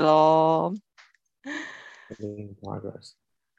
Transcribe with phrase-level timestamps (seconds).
[0.00, 0.74] 喽。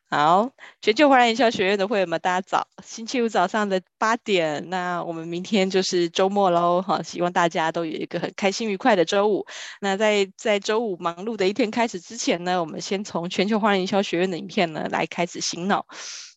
[0.10, 2.67] 好，全球华人营销学院的会员们，大家早！
[2.83, 7.01] 星期五早上的八点，那我们明天就是周末喽，哈！
[7.01, 9.47] 希望大家都有一个很开心愉快的周五。
[9.81, 15.88] 那在 在周五忙碌的一天开始之前呢，我们先从全球华人营销学院的影片呢来开始醒脑。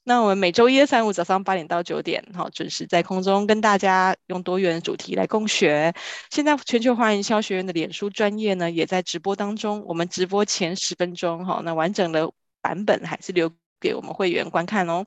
[0.09, 5.93] 那我们每周一、二、三、五早上八点到九点，好，准时在空中跟大家用多元主题来共学。
[6.31, 12.31] 现在全球华人营销学院的脸书专业呢也在直播当中，我们直播前十分钟，哈，那完整的
[12.63, 13.51] 版本还是留。
[13.79, 15.05] 给我们会员观看哦，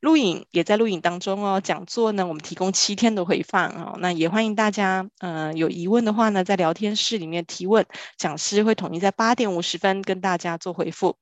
[0.00, 1.60] 录影也在录影当中哦。
[1.62, 3.98] 讲座呢，我们提供七天的回放哦。
[4.00, 7.84] 那也欢迎大家，嗯、有疑问的话呢，在聊天室里面提问，
[8.16, 11.18] 讲师会统一在八点五十分跟大家做回复。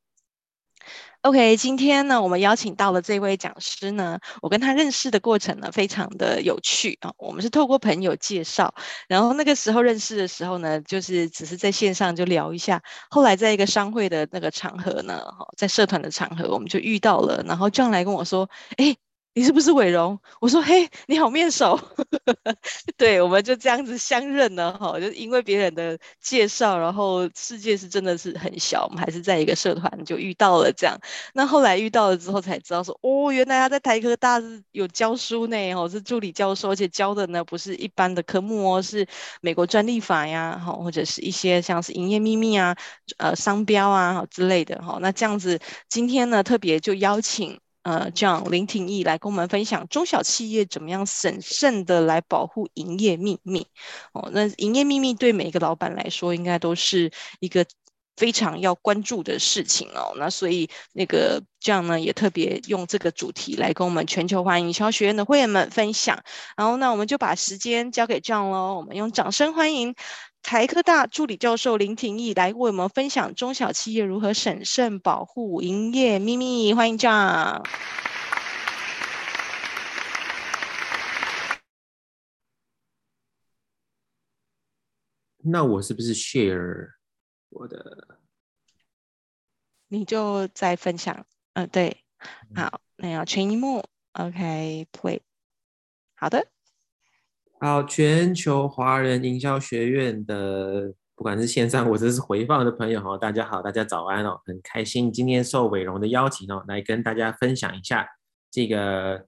[1.27, 7.13] OK，今天呢，我们邀请到了这位讲师呢，我跟他认识的过程呢，非常的有趣啊。
[7.19, 8.73] 我们是透过朋友介绍，
[9.09, 12.81] 然后那个时候认识的时候呢，就是只是在线上就聊一下，
[13.11, 15.21] 后来在一个商会的那个场合呢，
[15.57, 18.97] 在社团的场合，我们就遇到了，然后这样来跟我说，哎。
[19.37, 20.19] 你是不是伟荣？
[20.41, 21.79] 我说嘿，你好面熟，
[22.97, 30.99] 对，我们就这样子相认了哈，就因为别人的介绍，然后世界是真的是很小，我们还是在一个社团就遇到了这样。
[31.35, 39.07] 那后来遇到了之后才知道说，哦，原来他在台科大是有教书呢，哦，是助理教授，而且教的呢不是一般的科目哦，是
[39.43, 42.75] 美国专利法呀，哈，或者是一些像是营业秘密啊、
[43.19, 44.97] 呃商标啊之类的哈。
[45.03, 47.61] 那这样子，今天呢特别就邀请。
[47.87, 53.65] 呃，这样林廷义来跟我们分享中小企业怎么样审慎的来保护营业秘密
[54.13, 54.29] 哦。
[54.33, 57.65] 那营业秘密对每一个老板来说，应该都是一个
[58.17, 60.13] 非常要关注的事情哦。
[60.17, 66.21] 那所以那个这样呢，也特别用这个主题来跟我们全球华人营销学院的会员们分享。
[66.57, 69.95] 然后那，我们就把时间交给这样喽，我们用掌声欢迎。
[70.47, 77.65] 台科大助理教授林廷义来为我们分享中小企业如何审慎保护营业秘密，欢迎 John。
[85.39, 86.93] 那我是不是 share
[87.49, 88.21] 我的？
[89.89, 92.05] 你就再分享，嗯、呃，对，
[92.55, 95.23] 好，那要全一幕，OK，play，
[96.15, 96.47] 好的。
[97.59, 108.07] 好，全球华人营销学院的，不管是线上或者是回放的朋友哈，大家好，大家早安哦，很开心今天受伟荣的邀请哦，来跟大家分享一下
[108.51, 109.25] 这个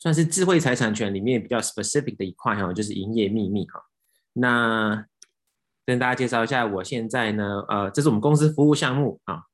[0.00, 3.80] 算是智慧财产权里面比较 specific 的一块哈，就是营业秘密哈。
[4.32, 5.06] 那
[5.86, 9.44] 跟大家介绍一下，我现在呢，呃，这是我们公司服务项目啊。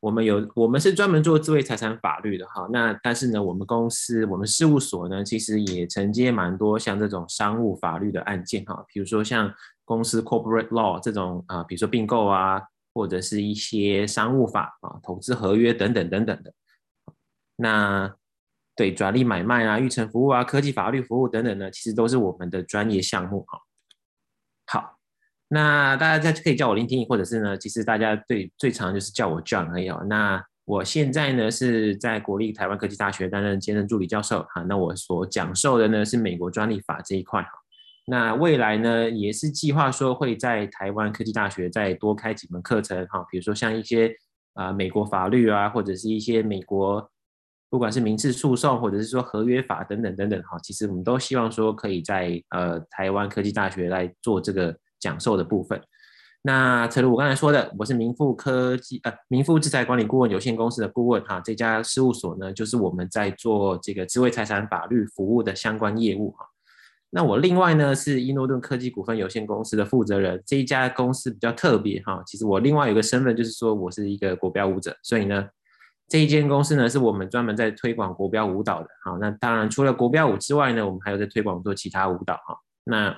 [0.00, 2.68] 我们有，我们是专门做智慧财产法律的哈。
[2.72, 8.84] 那但是呢，我们公司我们事务所呢，其实也承接蛮多像这种商务法律的案件哈。
[8.86, 9.52] 比如说像
[9.84, 12.62] 公司 corporate law 这种啊，比如说并购啊，
[12.94, 16.54] 或者是一些商务法啊、投资合约等等等等的。
[17.56, 18.14] 那
[18.76, 23.58] 对转利买卖啊、预成服务啊、科技法律服务等等呢，其实都是我们的专业项目哈。
[24.66, 24.97] 好。
[25.50, 29.88] 那大家可以叫我林廷义，或者是呢，其实大家最最常就是叫我 John 而已。
[30.06, 34.62] 那我现在呢是在国立台湾科技大学担任兼任助理教授哈。
[34.68, 37.48] 那我所讲授的呢是美国专利法这一块哈。
[38.06, 44.14] 那未来呢也是计划说会在台湾科技大学再多开几门课程哈，比如说像一些
[44.52, 47.10] 啊美国法律啊，或者是一些美国
[47.70, 50.58] 不管是民事诉讼或者是说合约法等等等等哈。
[50.62, 54.76] 其实我们都希望说可以在呃台湾科技大学来做这个。
[54.98, 55.80] 讲授的部分，
[56.42, 66.46] 那诚如我刚才说的，我是民富科技呃明富智财管理顾问有限公司的顾问哈，这家事务所呢就是我们在做这个智慧财产法律服务的相关业务哈。
[67.10, 75.46] 那我另外呢是伊诺顿科技股份有限公司的负责人，这一家公司比较特别哈，其实我另外有个身份就是说我是一个国标舞者，所以呢
[76.06, 79.16] 这一间公司呢是我们专门在推广国标舞蹈的哈。
[79.20, 82.56] 那当然除了国标舞之外呢，我们还有在推广做其他舞蹈哈。
[82.84, 83.14] 那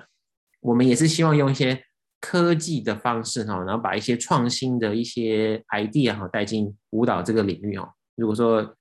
[0.60, 1.82] 我们也是希望用一些
[2.21, 7.88] 科技的方式哈，然后把一些创新的一些 idea 哈带进舞蹈这个领域哦。
[8.17, 8.76] 如果说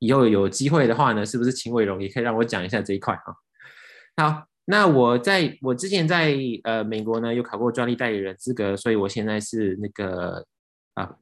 [0.00, 3.34] 以后有机会的话呢，是不是秦伟荣也可以让我讲一下这一块哈？
[4.16, 10.44] 好，那我在我之前在呃美国呢有考过专利代理人资格，所以我现在是那个
[10.94, 11.14] 啊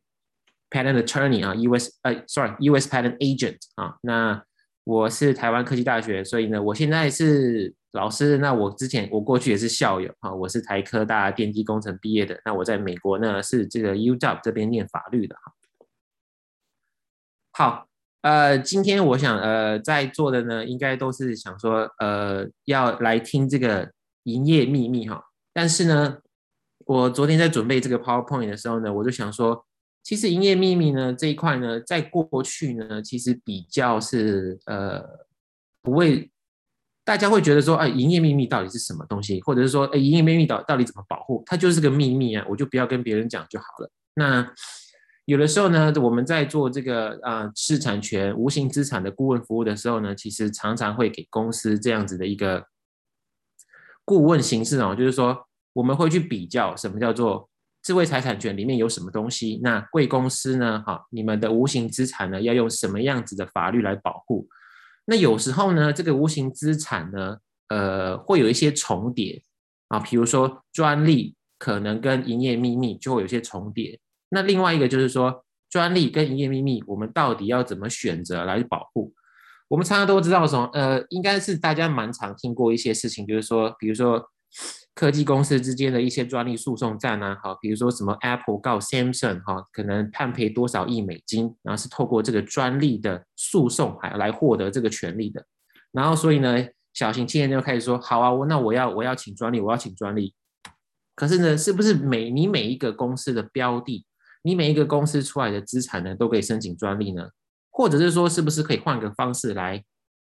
[0.71, 3.97] patent attorney 啊，US 呃 sorry US patent agent 啊。
[4.03, 4.43] 那
[4.88, 7.75] 我是台湾科技大学，所以呢我现在是。
[7.93, 12.38] 老师，那我之前我过去也是校友哈，我是台科大电机工程毕业的。
[12.44, 15.52] 那我在美国呢是这个 UW 这边念法律的哈。
[17.52, 17.88] 好，
[18.20, 23.91] 呃，今天我想呃在座的呢，应该都是想说呃要来听这个
[24.25, 25.25] 营业秘密哈。
[25.55, 26.19] 但是呢，
[26.84, 29.64] 我昨天在准备这个 PowerPoint 的时候呢，我就想说，
[30.08, 35.05] 其实营业秘密呢这一块呢，在过去呢，其实比较是呃
[35.82, 36.31] 不会，
[37.05, 39.38] 大家会觉得说，哎，营业秘密到底是什么东西？
[39.43, 41.43] 或者是说，哎，营业秘密到到底怎么保护？
[41.44, 43.90] 它就是个秘密啊，我就不要跟别人讲就好了。
[44.14, 44.50] 那
[45.26, 52.64] 有的时候呢，我们在做这个啊，知识产权、无形资产的顾问服务的时候呢，其实常常会给公司这样子的一个
[54.06, 57.50] 顾问形式哦，就是说我们会去比较什么叫做
[57.83, 59.61] 智慧财产权里面有什么东西。
[59.63, 64.47] 那贵公司呢，哈，你们的无形资产呢，要用什么样子的法律来保护？
[65.07, 67.39] 那有时候呢，这个无形资产呢，
[67.69, 69.43] 呃，会有一些重叠
[69.89, 73.99] 啊，比如说专利可能跟营业秘密就会有些重叠。
[74.29, 79.15] 那另外一个就是说，专利跟营业秘密，我们到底要怎么选择来保护？
[79.69, 84.23] 我们常常都知道说，呃，应该是大家蛮常听过一些事情，就是说，比如说
[84.99, 95.47] 科技公司之间的一些专利诉讼战啊，哈，比如说什么 Apple 告 Samsung 哈，可能判赔多少亿美金，然后是透过这个专利的诉讼还来获得这个权利的。
[95.93, 100.35] 然后所以呢，小型企业就开始说，好啊，我那我要我要请专利，我要请专利。
[101.15, 104.05] 可是呢，是不是每你每一个公司的标的？
[104.43, 107.29] 你每一个公司出来的资产呢，都可以申请专利呢？
[107.71, 109.85] 或者是说，是不是可以换个方式来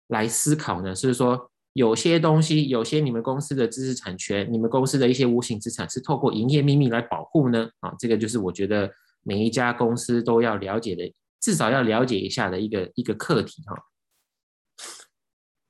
[0.08, 0.92] 来思考呢？
[0.92, 7.68] 是说，有些东西，有些你们公司的知识产权，你们公司的一些无形资产，是透过营业秘密来保护呢？
[7.80, 8.90] 啊，这个就是我觉得
[9.22, 13.76] 每一家公司都要了解的，至少要了解一下的一个一个课题哈。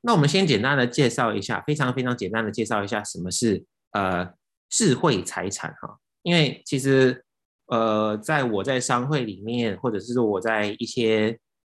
[0.02, 4.32] 那我们先简单的介绍一下，非常非常简单的介绍一下什么是呃
[4.70, 7.22] 智慧财产哈，因为其实。
[7.68, 11.36] 呃，在我在商会里面，或者是说我在一些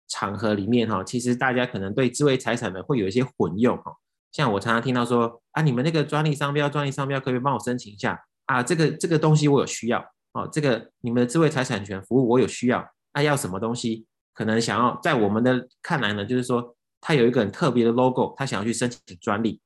[0.09, 3.97] 场合里面哈，其实大家可能对智慧财产呢会有一些混用哈。
[4.37, 8.63] 像我常常听到说啊，你们那个专利商标、专利商标可不可以帮我申请一下啊？
[8.63, 9.99] 这个这个东西我有需要
[10.35, 14.05] 哦，这个你们的智慧财产权服务我有需要，啊，要什么东西？
[14.35, 19.59] 可能想要在我们的看来呢，就是说他有一个很特别的 logo，他想要去申请专利。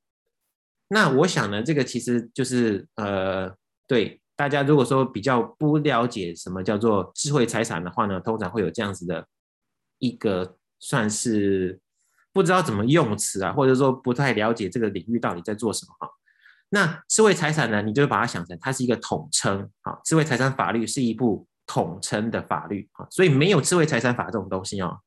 [0.87, 3.53] 那我想呢，这个其实就是呃，
[3.87, 4.21] 对。
[4.37, 9.27] 大家如果说比较不了解什么叫做智慧财产的话呢，通常会有这样子的
[9.99, 11.79] 一个算是
[12.33, 16.09] 不知道怎么用词啊，或者说不太了解这个领域到底在做什么哈。
[16.69, 24.99] 那智慧财产呢，你就把它想成它是一个统称啊，智慧财产法律是一部统称的法律啊，所以没有智慧财产法这种东西哦。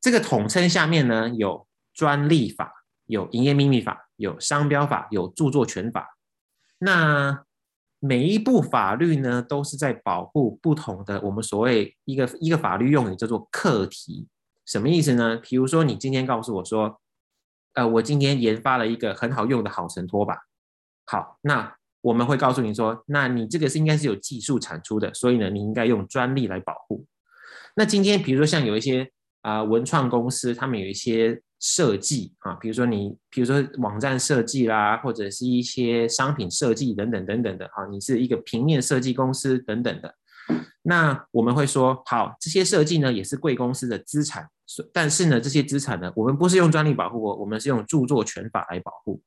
[0.00, 2.72] 这个统称下面呢，有专利法、
[3.06, 6.16] 有营业秘密法、有商标法、有著作权法，
[6.78, 7.44] 那。
[8.00, 14.28] 每一部法律呢，都是在保护不同的我们所谓一个一个法律用语叫做课题，
[14.66, 15.36] 什么意思呢？
[15.36, 17.00] 比如说你今天告诉我说，
[17.74, 20.38] 呃，我今天研发了一个很好用的好承托吧。
[21.06, 27.04] 好，那我们会告诉你说，那你这个是应该是有技术产出的，所以呢，你应该用专利来保护。
[27.76, 29.10] 那今天比如说像有一些
[29.42, 31.42] 啊、文创公司，他们有一些。
[31.60, 40.14] 设计啊，比如说你，比如说网站设计啦，或者是一些商品设计等等等等的啊，你是一个平面设计公司等等的，
[40.82, 44.46] 那我们会说，好，这些设计呢也是贵公司的资产，
[44.92, 49.20] 但是呢，这些资产呢，我们不是用专利保护哦，我们是用著作权法来保护。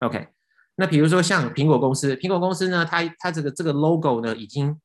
[0.00, 0.28] OK，
[0.76, 4.78] 那比如说像苹果公司，苹果公司呢，它它这个这个 logo 呢已经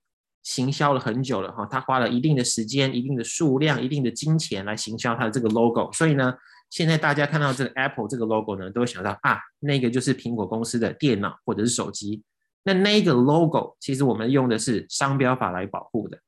[0.43, 6.33] 行销了很久了哈，它花了一定的时间、一定的数量、一定的金钱来行销它的这个 logo，所以呢。
[6.69, 12.21] 现在大家看到这个 Apple 这个 logo 呢，都会想到啊，那个就是苹果公司的电脑或者是手机。
[12.63, 16.19] 那那个 logo 其实我们用的是商标法来保护的。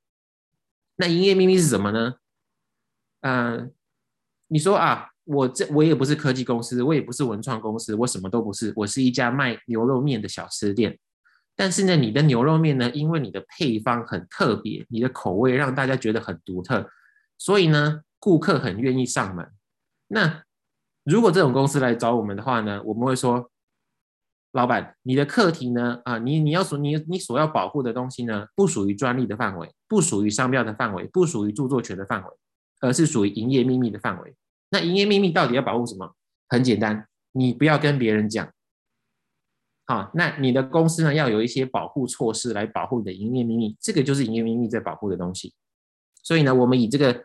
[0.96, 2.14] 那营业秘密是什么呢？
[3.22, 3.72] 嗯、
[4.48, 10.98] 你说啊，我这我也不是科技公司，我也不是文创公司，我什么都不是，我是一家卖牛肉面的小吃店。
[11.56, 16.90] 但是呢，你的牛肉面呢，因为你的配方很特别，你的口味让大家觉得很独特，
[17.38, 19.46] 所以呢，顾客很愿意上门。
[20.08, 20.44] 那
[21.04, 23.52] 如果这种公司来找我们的话呢，我们会说，
[24.54, 32.30] 老板，你的课题呢，啊，你你要所你你所要保护的东西呢，不属于专利的范围，不属于商标的范围，不属于著作权的范围，
[32.80, 34.36] 而是属于营业秘密的范围。
[34.70, 36.16] 那营业秘密到底要保护什么？
[36.48, 38.52] 很简单，你不要跟别人讲。
[39.86, 45.54] 好，那你的公司呢，要有一些保护措施来保护你的营业秘密，这个就是营业秘密在保护的东西。
[46.22, 47.24] 所以呢，我们以这个。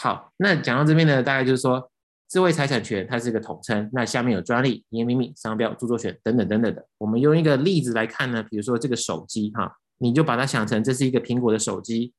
[0.00, 1.90] 好，那讲到这边呢，大概就是说，
[2.28, 6.86] 智慧财产权它是一个统称，那下面有专利、营业秘密、商标、著作权等等等等的。
[6.98, 12.14] 我们用一个例子来看呢，比如说这个手机哈，你就把它想成这是一个苹果的手机，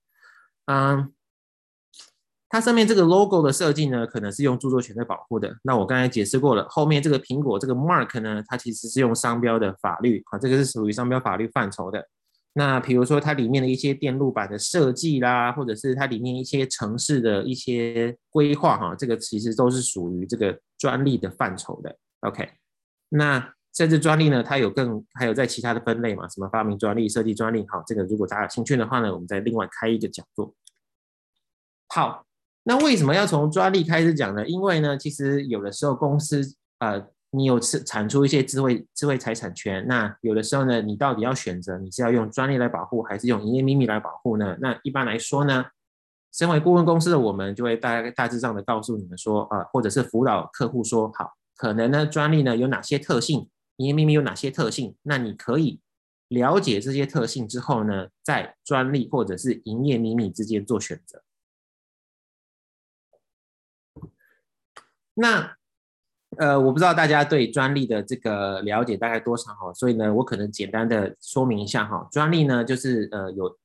[0.65, 1.13] 嗯，
[2.51, 5.55] 它上面这个 logo 的设计呢，可能是用著作权在保护的。
[5.61, 12.03] 那我刚才解释过了，后面这个苹果这个 mark 呢，它其实是用商标的法律啊，这个是属于商标法律范畴的。
[12.53, 21.95] 那比如说它里面的一些电路板的设计啦，或者是它里面一些城市的一些规划哈，这个其实都是属于这个专利的范畴的。
[22.21, 22.49] OK，
[23.09, 30.51] 那甚至专利呢，它有更还有在其他的分类嘛，什么发明专利、设计专利，好，这个如果大家有兴趣的话呢，我们再另外开一个讲座。
[31.89, 32.25] 好。
[32.69, 34.45] 那为什么要从专利开始讲呢？
[34.45, 36.39] 因为呢，其实有的时候公司
[36.77, 44.55] 呃，你有产产出一些智慧智慧财产权，那有的时候呢，你到底要选择你是要用专利来保护，还是用营业秘密来保护呢？
[44.61, 45.65] 那一般来说呢，
[46.31, 55.79] 身为顾问公司的我们就会大概大致上的告诉你们说，呃，或者是辅导客户说，好，可能呢专利呢有哪些特性，营业秘密有哪些特性，那你可以
[56.27, 61.19] 了解这些特性之后呢，在专利或者是营业秘密之间做选择。
[65.21, 65.53] 那，
[66.37, 72.07] 呃，我不知道大家对专利的这个了解大概多少哈，所以呢，我可能简单的说明一下哈。
[72.09, 73.59] 专利呢，就是呃有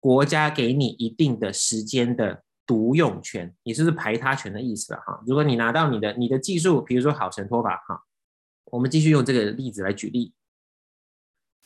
[0.00, 5.22] 国家给你一定的时间的独用权，也就是排他权的意思了哈。
[5.26, 8.02] 如果你拿到你的你的技术，比如说好神拖把哈，
[8.72, 10.32] 我们继续用这个例子来举例。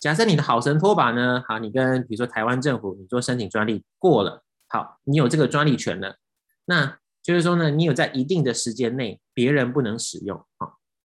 [0.00, 6.17] 假设你的好神拖把呢，好，你跟比如说台湾政府你做申请专利过了，好，你有这个专利权了，
[6.64, 6.99] 那。
[7.23, 10.69] 就是说呢，你有在一定的时间内，别人不能使用啊。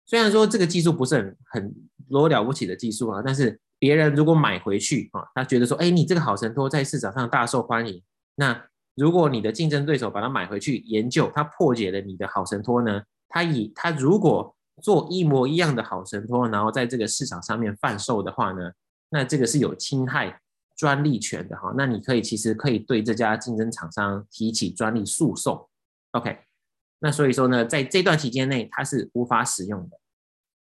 [0.06, 1.76] 虽然说这个技术不是很很
[2.10, 8.04] 多了不起的技术啊，但是别人如果买回去啊，他觉得说，哎，你这个好神拖在市场上大受欢迎。
[8.36, 18.72] 那如果你的竞争对手把它买回去研究，他破解了你的好神拖呢，他以他如果做一模一样的好神拖，然后在这个市场上面贩售的话呢，
[19.10, 20.40] 那这个是有侵害
[20.76, 21.74] 专利权的哈。
[21.78, 25.70] 那你可以其实可以对这家竞争厂商提起专利诉讼。
[26.14, 26.40] OK，
[27.00, 30.00] 那所以说呢，在这段期间内它是无法使用的。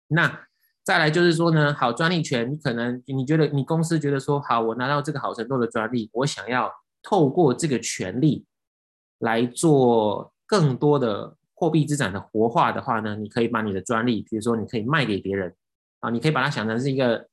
[0.07, 0.47] 那
[0.83, 6.71] 再来就是说呢，好，专利权，你可能你觉得你公司觉得说，好，我拿到这个好神拖的专利，我想要
[7.01, 8.45] 透过这个权利
[9.19, 15.55] 来做更多的货币资产的活化的话呢，你可以把你的专利，比如说你可以卖给别人
[16.01, 17.27] 啊，你可以把它想成是一个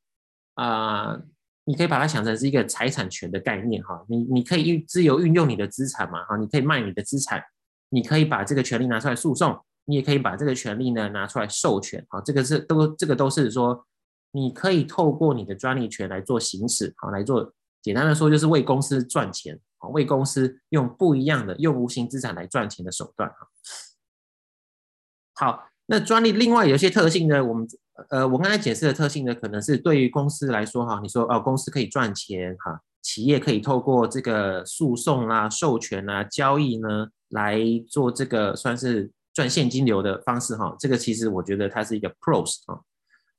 [0.54, 1.18] 啊、
[1.64, 7.42] 你可以把它想成是一个财产权的概念哈，你你可以运自由运用你的资产嘛哈，你可以卖你的资产。
[7.94, 13.84] 你可以把这个权利拿出来诉讼，你也可以把这个权利呢拿出来授权，好，这个是都这个都是说，
[14.30, 23.48] 你可以透过你的专利权来做行使，好，来做简单的说就是为公司赚钱，好，为公司用不一样的用无形资产来赚钱的手段，哈。
[25.34, 27.68] 好，那专利另外有些特性呢，我们
[28.08, 37.08] 呃我刚才解释的特性呢，可能是对于公司来说哈，你说哦公司可以赚钱哈，企业可以透过这个诉讼啊、授权啊、交易呢。
[37.32, 37.58] 来
[37.88, 42.80] 做这个算是赚现金流的方式哈，这个其实我觉得它是一个 pros 啊。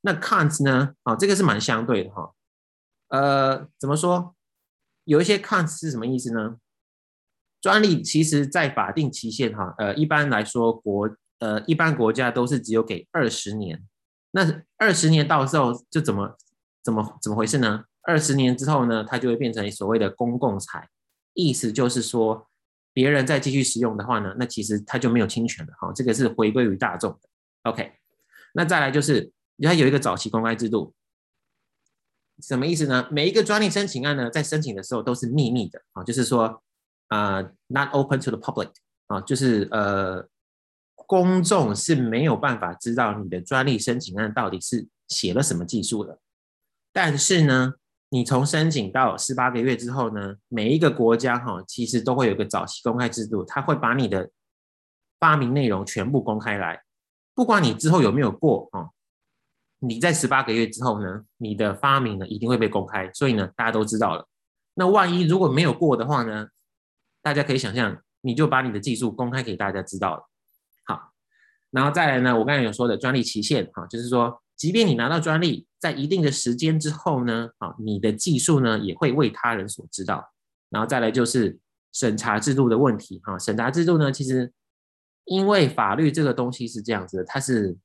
[0.01, 0.93] 那 cons 呢？
[1.03, 2.33] 啊，这个是蛮相对的哈。
[3.09, 4.35] 呃，怎么说？
[5.05, 6.57] 有一些 cons 是什么意思呢？
[7.61, 13.81] 专利其实在法定期限哈，呃，一般来说国呃一般国家都是只有给二十年。
[14.31, 16.35] 那二十年到时候就怎么
[16.83, 17.85] 怎么怎么回事呢？
[18.01, 20.89] 二十年之后呢，它就会变成所谓的公共财，
[21.33, 22.47] 意思就是说。
[22.93, 25.91] 别人再继续使用的话呢，那其实他就没有侵权了哈。
[25.93, 27.19] 这个是回归于大众的。
[27.63, 27.91] OK，
[28.53, 30.93] 那再来就是它有一个早期公开制度，
[32.41, 33.07] 什么意思呢？
[33.11, 36.61] 每一个专利申请案呢，在申请的时候都是秘密的啊，就是说
[37.07, 38.71] 啊，not open to the public
[39.07, 40.27] 啊，就是呃，
[40.95, 46.19] 公众是没有办法知道你的专利申请案到底是写了什么技术的。
[46.91, 47.73] 但是呢，
[48.13, 54.29] 你从申请到十八个月之后呢，每一个国家哈，其实都会有个早期公开制度，它会把你的
[55.19, 56.83] 发明内容全部公开来，
[57.33, 58.91] 不管你之后有没有过啊，
[59.79, 64.27] 你在十八个月之后呢，你的发明呢一定会被公开，所以呢，大家都知道了。
[64.75, 66.49] 那万一如果没有过的话呢，
[67.23, 70.29] 大家可以想象，你就把你的技术公开给大家知道了。
[70.85, 71.13] 好，
[71.71, 74.39] 然后再来呢，我刚才有说的专利期限哈，就是说。
[74.55, 80.31] 即便你拿到专利，在一定的时间之后呢，啊，你的技术呢也会为他人所知道。
[80.69, 81.59] 然后再来就是
[81.91, 84.51] 审查制度的问题，哈，审查制度呢，其实
[85.25, 87.75] 因为法律这个东西是这样子的，它是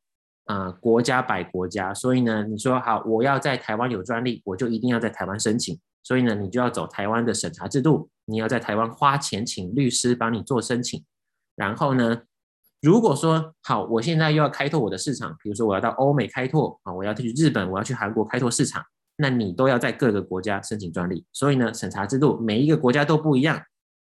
[0.44, 11.04] 啊国家摆国家，所以呢，你说好我要在台湾有专利，我就一定要在台湾申请，所以呢，你就要走台湾的审查制度，你要在台湾花钱请律师帮你做申请，
[11.56, 12.22] 然后呢。
[12.80, 18.85] 如果说好，我现在又要开拓我的市场，比如说我要到欧美开拓啊，我要去日本，我要去韩国开拓市场，
[19.16, 21.25] 那你都要在各个国家申请专利。
[21.32, 23.61] 所以呢，审查制度每一个国家都不一样，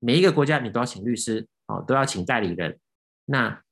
[0.01, 2.79] 每一个国家你都要请律师，哦，都要请代理人。
[3.25, 3.63] 那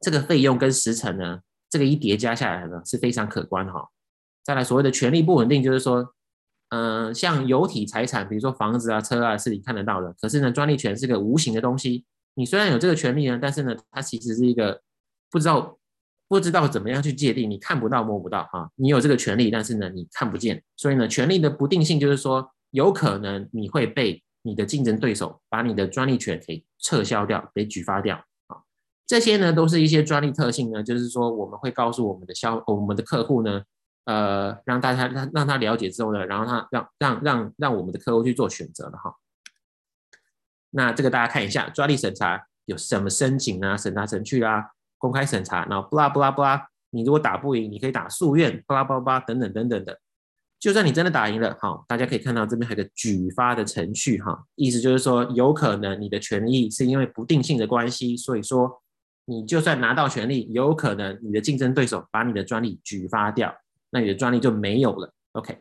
[0.00, 1.38] 这个费用跟时程呢，
[1.70, 3.88] 这个一叠加下来呢是非常可观哈。
[4.42, 6.12] 再来所谓的权利不稳定，就是说，
[6.70, 10.12] 嗯、像有体财产，比如说房子啊、车啊，是你看得到的。
[10.20, 12.04] 可是呢，专利权是个无形的东西。
[12.34, 14.82] 你虽然有这个权利呢，但是呢，它其实是一个
[15.30, 15.78] 不知道
[16.26, 18.70] 不知道怎么样去界定，你看不到摸不到哈。
[18.76, 20.62] 你有这个权利，但是呢，你看不见。
[20.76, 28.16] 所以呢，权利的不定性就是说，有可能你会被你的竞争对手把你的专利权给撤销掉，给举发掉
[28.48, 28.58] 啊。
[29.06, 33.62] 这些呢，都是一些专利特性呢，就是说我们会告诉我们的消我们的客户呢，
[34.06, 39.14] 呃，让大家让让他了解之后呢，然后他让让让让我们的客户去做选择了哈。
[40.74, 44.62] 那这个大家看一下，专利审查有什么申请啊、审查程序啊、
[44.98, 49.98] 公开审查，然后布拉布拉布拉，你如果打不赢，你可以打诉愿，布拉布拉布拉等等等等的。
[50.58, 58.80] 就算你真的打赢了，好，大家可以看到这边还有个举发的程序哈，意思就是说有可能你的权益是因为不定性的关系，所以说。
[59.26, 63.56] 你就算拿到权利，有可能你的竞争对手把你的专利举发掉，
[63.88, 65.14] 那你的专利就没有了。
[65.32, 65.60] OK，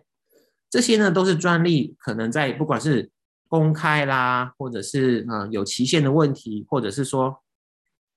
[0.69, 3.09] 这些呢都是专利可能在不管是
[3.53, 7.39] 公开啦，或者是啊、呃、有期限的问题，或者是说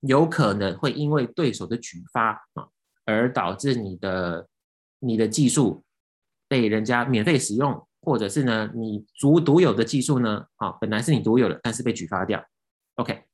[0.01, 2.69] 有可能会因为对手的举发啊，
[3.05, 4.49] 而导致你的
[4.99, 5.85] 你的技术
[6.49, 12.43] 被人家免费使用，或者是呢你独独有的技术呢啊本来是你独有的，但是被举发掉。
[12.95, 13.25] OK，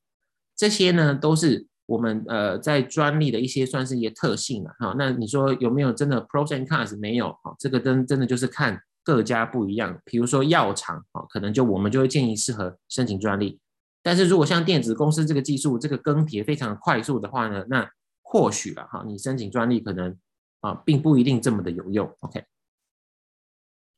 [0.57, 1.69] 这些呢都是。
[1.87, 6.99] 我们呃在专利的一些算是一些特性了哈，那你说有没有真的 pros and cons？
[6.99, 10.01] 没有哈，这个真真的就是看各家不一样。
[10.05, 13.59] 比如说药厂啊，可能就我们就会建议适合申请专利。
[14.03, 17.89] 但是如果像电子公司这个技术，这个更迭非常快速的话呢，那
[18.23, 20.17] 或许了哈，你申请专利可能
[20.61, 22.13] 啊并不一定这么的有用。
[22.21, 22.45] OK，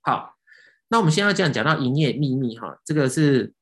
[0.03, 0.35] 好，
[0.89, 3.53] 那我们现在这样讲到营业秘密哈，这个是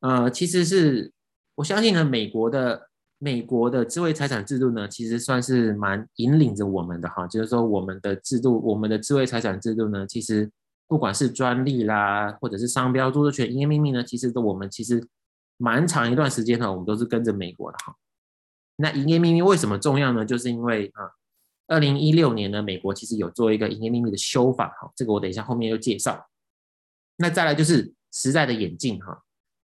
[0.00, 1.12] 呃其实是
[1.56, 2.88] 我相信呢美国的。
[3.18, 10.50] 美国的智慧财产制度呢，其实算是蛮引领着我们的哈，就是说我们的制度，我们的智慧财产制度呢，其实
[10.86, 15.06] 不管是专利啦，或者是商标、著作权、营业秘密呢，其实都我们其实
[15.56, 17.94] 蛮长一段时间哈，我们都是跟着美国的哈。
[18.76, 20.24] 那营业秘密为什么重要呢？
[20.24, 21.10] 就是因为啊，
[21.68, 26.26] 二零一六年呢，美国其实有做一个营业秘密的修法哈，这个我等一下后面又介绍。
[27.16, 29.22] 那再来就是时代的演进哈。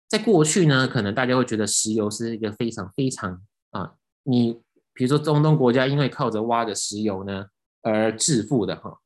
[0.09, 4.61] 在过去呢，可能大家会觉得石油是一个非常非常啊，你
[4.93, 7.47] 比如说中东国家因为靠着挖的石油呢
[7.83, 8.99] 而致富的哈。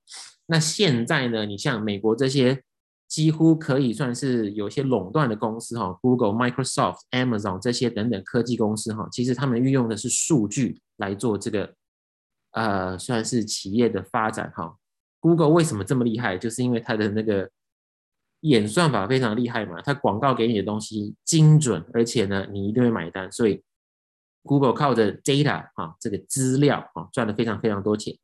[0.46, 2.62] 那现在呢，你像美国这些
[3.08, 11.74] 几乎可以算是有些垄断的公司哈，Google、Microsoft、Amazon 这些等等科技公司哈，其实他们运用的是数据来做这个
[12.52, 14.76] 呃，算是企业的发展哈。
[15.20, 16.36] Google 为什么这么厉害？
[16.36, 17.50] 就是因为它的那个。
[18.44, 23.32] 演算法非常厉害嘛，它广告给你的东西精准，而且呢，你一定会买单。
[23.32, 23.62] 所以
[24.42, 28.14] ，Google 靠着 data 啊，这个资料啊，赚了非常非常多钱。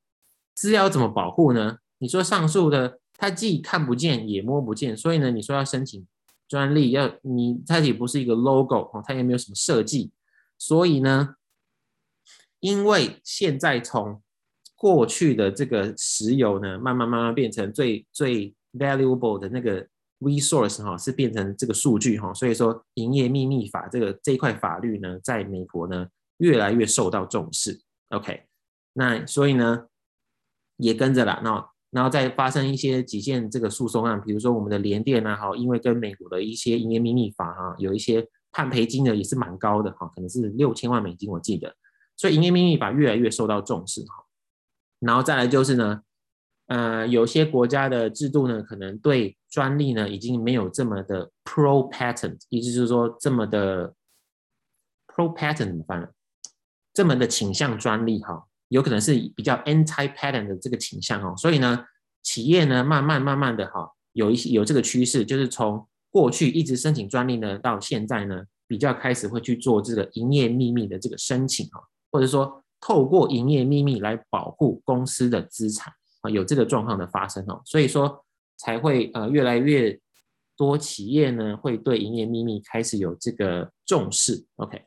[0.54, 1.78] 资料怎么保护呢？
[2.00, 6.04] 你说上述的，它既看不见也摸不见，所以呢，你说要申请
[6.48, 10.10] 专利，要你它也不是一个 logo 啊，它也没有什么设计。
[10.58, 11.36] 所以呢，
[12.58, 14.20] 因为现在从
[14.74, 19.86] 过去的这个石油呢，慢慢慢慢变成最最 valuable 的那个。
[20.20, 27.80] resource 哈是变成这个数据哈，所以说营业秘密法这个这一块法律呢，在美国呢越来越受到重视。
[28.10, 28.42] OK，
[28.92, 29.86] 那所以呢
[30.76, 41.74] 也跟着了，那然后再发生一些几件这个诉讼案，比如说我们的联电啊，哈，因为跟美国的一些营业秘密法哈有一些判赔金额也是蛮高的哈，可能是六千万美金我记得，
[42.16, 44.24] 所以营业秘密法越来越受到重视哈。
[45.00, 46.02] 然后再来就是呢。
[46.66, 53.92] 呃，有些国家的制度呢，可能对专利呢已经没有这么的 pro patent，意思就是说这么的
[55.08, 56.06] pro patent 怎么办呢？
[56.94, 61.84] 这么的倾向专利哈，有可能是比较 anti pattern 的这个倾向哦，所以呢，
[62.22, 71.80] 企业呢慢慢慢慢的哈，有一些有这个趋势，就是从过去一直申请专利呢，到现在呢，比较开始会去做这个营业秘密的这个申请哈，
[72.10, 75.92] 或者说透过营业秘密来保护公司的资产。
[76.22, 78.22] 啊，有这个状况的发生哦，所以说
[78.58, 79.98] 才会呃越来越
[80.54, 84.44] 多企业呢会对营业秘密开始有这个重视。
[84.56, 84.84] OK，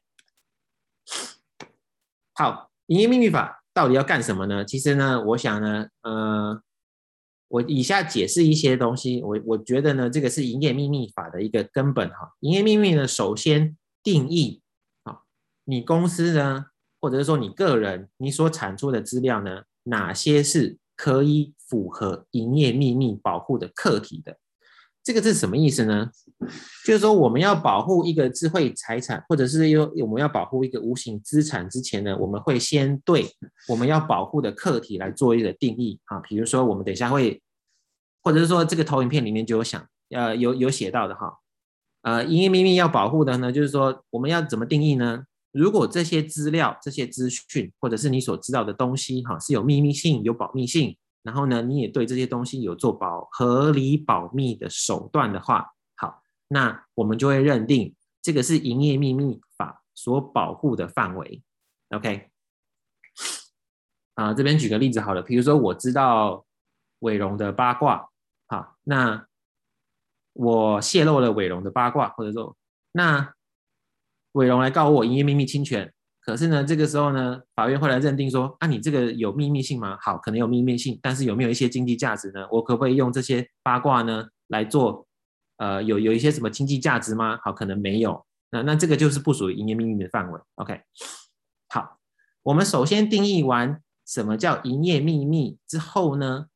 [2.36, 4.64] 好，营业秘密法到底要干什么呢？
[4.64, 6.62] 其实呢，我想呢，呃，
[7.48, 9.22] 我以下解释一些东西。
[9.24, 12.34] 我我觉得呢，这个是营业秘密法的一个根本哈。
[12.42, 14.62] 营业秘密呢，首先定义
[15.04, 15.22] 啊，
[15.64, 16.68] 你公司呢，
[17.02, 24.38] 或者是说你个人，你所产出的资料呢，哪些是可以符合营业秘密保护的课题的，
[25.04, 26.10] 这个是什么意思呢？
[26.86, 33.28] 就是说，我们要保护一个智慧财产，或者是有我们要保护一个无形资产之前呢，我们会先对
[33.68, 36.20] 我们要保护的客体来做一个定义啊。
[36.20, 37.42] 比如说，我们等一下会，
[38.22, 41.40] 或者是说这个投影片里面就有想，呃，有有写到的哈。
[42.04, 45.24] 呃，营业秘密要保护的呢，就是说我们要怎么定义呢？
[45.52, 55.72] 如果这些资料、这些资讯，或者是你所知道的东西哈，是有秘密性、有保密性，然后呢，你也对这些东西有做保合理保密的手段的话。
[55.96, 61.42] 好那我们就会认定这个是营业秘密法所保护的范围
[61.90, 62.30] ，OK？
[64.16, 66.46] 啊，这边举个例子好了，比如说我知道
[67.00, 68.10] 伟荣的八卦，
[68.48, 69.28] 好，那
[70.34, 72.58] 我泄露了伟荣的八卦，或者说
[72.92, 73.34] 那
[74.34, 75.93] 伟荣来告我营业秘密侵权，
[76.26, 79.98] 可是呢，这个时候呢，法院会来认定说，啊，你这个有秘密性吗？
[80.02, 82.48] 好，可能有秘密性，但是有没有一些经济价值呢？
[82.52, 85.06] 我可不可以用这些八卦呢来做？
[85.58, 87.40] 呃，有有一些什么经济价值吗？
[87.44, 88.26] 好，可能没有。
[88.50, 90.40] 那那这个就是不属于营业秘密的范围。
[90.56, 90.82] OK，
[91.70, 92.00] 好，
[92.42, 96.48] 我们首先定义完什么叫营业秘密之后呢，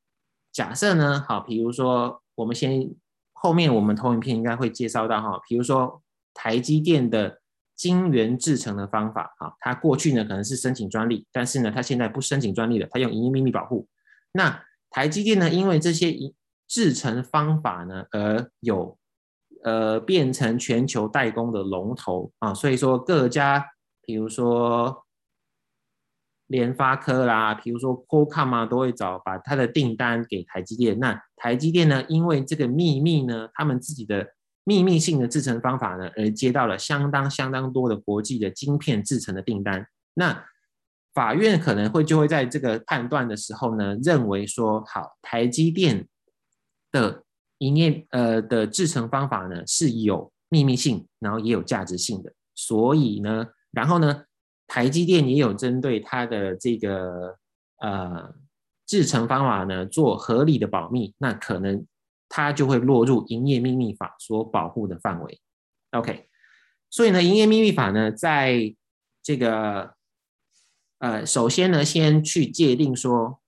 [0.51, 2.95] 假设呢，好，比如说我们先
[3.33, 6.01] 后面我们投影片应该会介绍到哈，比如说
[6.33, 7.39] 台积电的
[7.77, 13.87] 晶圆制成的方法，啊，它过去呢可能是申请专利，但是呢，它现在不申请专利了，它用营业秘密保护。
[14.33, 16.13] 那台积电呢，因为这些
[16.67, 18.97] 制程方法呢，而有
[19.63, 23.65] 呃变成全球代工的龙头啊，所以说各家，
[24.01, 25.05] 比如说
[26.47, 30.97] 联发科啦，比如说 Qualcomm 啊，都会找把他的订单给台积电。
[30.97, 34.25] 那台积电呢，因为这个秘密呢，他们自己的
[34.67, 39.87] 秘密性的制成方法呢，而接到了相当相当多的国际的晶片制成的订单。
[40.13, 40.45] 那
[41.13, 46.07] 法院可能会就会在这个判断的时候呢，认为说好台积电。
[46.89, 47.21] 的
[47.57, 54.23] 营业呃的制成方法呢，是有秘密性，然后也有价值性的，所以呢，然后呢，
[54.67, 57.37] 台积电也有针对它的这个
[57.81, 58.33] 呃
[58.87, 61.85] 制成方法呢做合理的保密，那可能
[62.29, 65.39] 它就会落入营业秘密法所保护的范围。
[65.91, 66.29] OK，
[66.89, 68.75] 所以呢，营业秘密法呢，在
[69.21, 69.93] 这个
[70.99, 73.39] 呃，首先呢，先去界定说。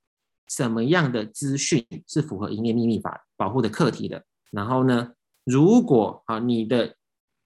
[0.51, 4.25] 什么样的资讯是符合营业秘密法保护的课题的？
[4.49, 5.11] 然后呢，
[5.43, 6.95] 如果啊你的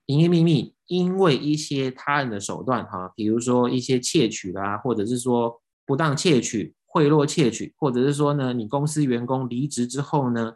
[0.05, 10.53] 营业秘密因为一些他人的手段哈，比如说一些窃取啦，或者是说不当窃取、贿赂窃取，或者是说呢你公司员工离职之后呢，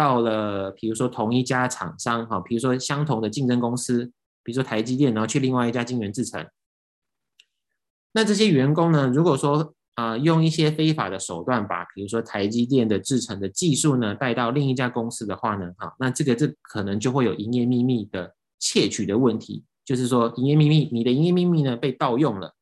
[0.00, 4.06] 到了比如说同一家厂商哈，比如说相同的竞争公司，
[4.42, 6.46] 比如说台积电，然后去另外一家晶圆制成，
[8.12, 22.54] 那这些员工呢，如果说啊、用一些非法的手段把，比如说台积电的制成的技术呢带到另一家公司的话呢，哈，那这个这可能就会有营业秘密的窃取的问题，就是说营业秘密，你的营业秘密呢被盗用了，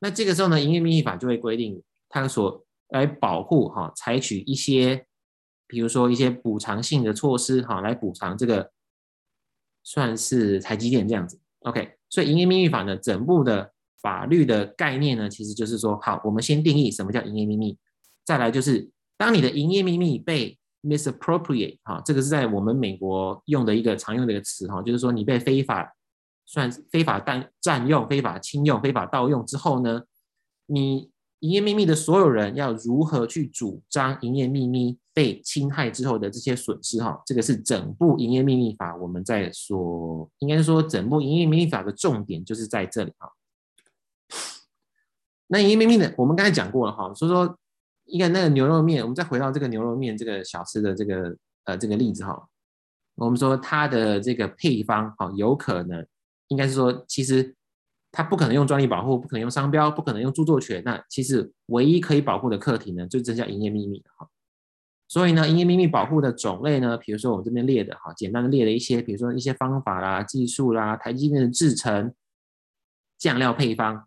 [0.00, 5.06] 那这个时候呢，营业秘密法就会规定它所来保护哈，采取一些，
[5.72, 8.70] 比如说一些补偿性的措施哈，来补偿这个
[9.82, 13.72] 算是台积电这样子，OK，所以营业秘密法呢整部的。
[14.02, 17.78] 法律的概念呢，其实就是说，好，我们先定义什么叫营业秘密，
[18.24, 25.94] 再来就是，当你的营业秘密被 misappropriate，哈，这个是在我们美国用的一个常用的一个词，哈，就是说你被非法
[26.44, 30.02] 算非法占占用、非法侵用、非法盗用之后呢，
[30.66, 31.08] 你
[31.38, 43.30] 营业秘密的所有人要如何去主张营业秘密被侵害之后的这些损失，哈，这个是整部营业秘密法我们在说，应该是说整部营业秘密法的重点就是在这里，哈。
[45.48, 47.58] 那营业秘密呢，我们刚才讲过了哈，所以说
[48.04, 52.48] 一个那个牛肉面，我们再回到这个牛肉面这个小吃的这个呃这个例子哈，
[53.16, 56.06] 我们说它的这个配方哈，有可能
[56.48, 57.54] 应该是说，其实
[58.10, 64.26] 它不可能用专利保护，不可能用商标，不可能用著作权，那其实唯一可以保护的课题呢，就这叫营业秘密哈。
[65.12, 72.14] 所以呢，营业秘密保护的种类呢，比如说我们这边列的哈，简单的列了一些，比如说一些方法啦、技术啦、台积电的制程、
[73.18, 74.06] 酱料配方。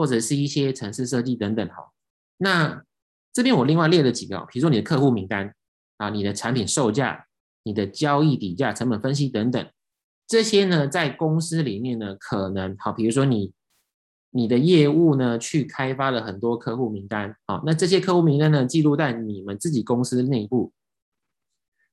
[0.00, 1.90] 或者是一些城市设计等等哈，
[2.36, 2.84] 那
[3.32, 5.52] 这边我另外列了几个，比如说你的客户名单
[5.96, 7.26] 啊，你的产品售价、
[7.64, 9.68] 你的交易底价、成本分析等等，
[10.28, 13.52] 这些呢在公司里面呢可能好，比如说你
[14.30, 20.72] 你的业务呢去开发了很多客户名单，好，那这些客户名单呢记录在你们自己公司内部。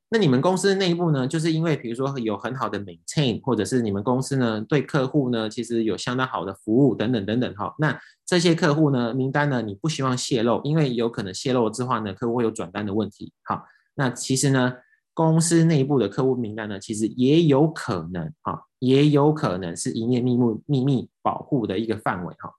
[0.10, 7.74] 那你们公司内部呢，就是因为比如说有很好的 maintain，或者是你们公司呢对客户呢其实有相当好的服务等等等等哈。
[7.80, 13.34] 那这些客户呢名单呢你不希望泄露，因为有可能泄露之后呢客户会有转单的问题。
[13.44, 14.74] 好，那其实呢
[15.16, 22.54] 公司内部的客户名单呢，其实也有可能哈，也有可能是营业秘密秘密保护的一个范围哈。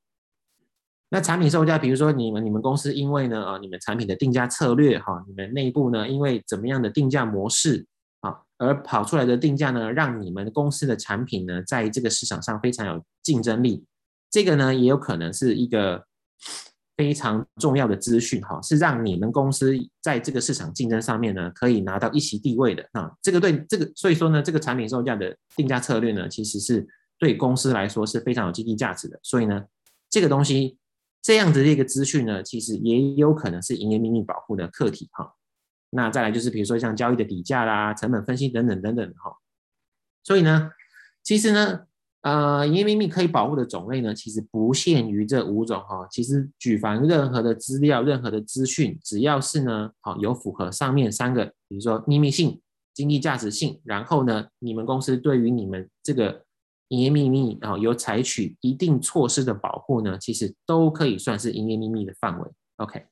[1.11, 7.87] 那产品售价，比如说你们你们公司因为呢啊，你们产品的定价策略哈，你们内部呢因为怎么样的定价模式
[8.21, 13.85] 啊，而跑出来的定价呢，让你们公司的产品呢在这个市场上非常有竞争力，
[14.31, 16.07] 这个呢也有可能是一个
[16.97, 26.87] 非常重要的资讯哈，是让你们公司在这个市场竞争上面呢可以拿到一席地位的啊，这个对这个所以说呢，这个产品售价的定价策略呢，其实是
[27.19, 29.65] 对公司来说是非常有经济价值的，所以呢，
[30.11, 30.79] 这个东西。
[31.23, 35.35] 这样子的一个资讯呢，其实也有可能是营业秘密保护的课题哈。
[35.91, 39.37] 那再来就是比如说像交易的底价啦、成本分析等等等等哈。
[40.23, 40.71] 所以呢，
[41.25, 41.87] 其实呢，
[42.27, 46.09] 呃，营业秘密可以保护的种类呢，其实不限于这五种哈。
[46.11, 52.61] 其实举凡任何的资料、任何的资讯，只要是呢，好有符合上面三个，比如说秘密性、
[52.93, 56.43] 经济价值性，然后呢，你们公司对于你们这个。
[56.91, 62.49] 营业秘密啊，有采取一定措施的保护呢，其实都可以算是营业秘密的范围。
[62.77, 63.05] OK，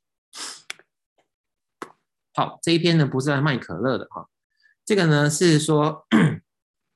[2.34, 4.28] 好，这一篇呢不是来卖可乐的哈，
[4.84, 6.06] 这个呢是说，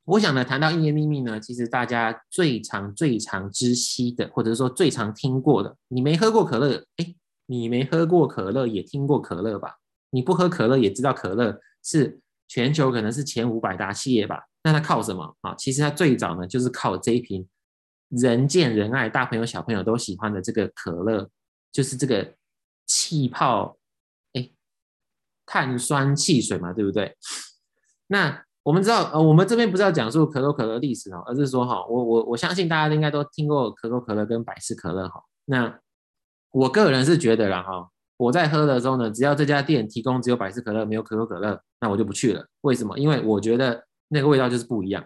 [0.09, 9.77] 我想呢谈到营业秘密呢，其实大家最常、最常知悉的，或者是说最常听过的，你没喝过可乐，哎，你没喝过可乐也听过可乐吧？
[10.11, 14.42] 你不喝可乐也知道可乐是全球可能是前五百大企业吧？
[14.62, 15.55] 那它靠什么啊？
[15.57, 17.47] 其实它最早呢，就是靠这一瓶
[18.09, 21.29] 人见人爱、大朋友小朋友都喜欢的这个可乐，
[21.71, 22.35] 就是这个
[22.87, 23.77] 气泡
[24.33, 24.49] 哎
[25.44, 27.14] 碳酸汽水嘛，对不对？
[28.09, 35.23] 那我们知道，呃，我们这边不是要讲述可口可乐历史哦，而是说哈，我我我相信大家应该都听过可口可乐跟百事可乐哈。
[35.47, 35.79] 那
[36.51, 42.47] 我个人是觉得啦哈，我在喝的时候呢，只要这家店提供只有百事可乐没有可口可乐，那我就不去了。
[42.61, 42.99] 为什么？
[42.99, 43.85] 因为我觉得。
[44.11, 45.05] 那个味道就是不一样。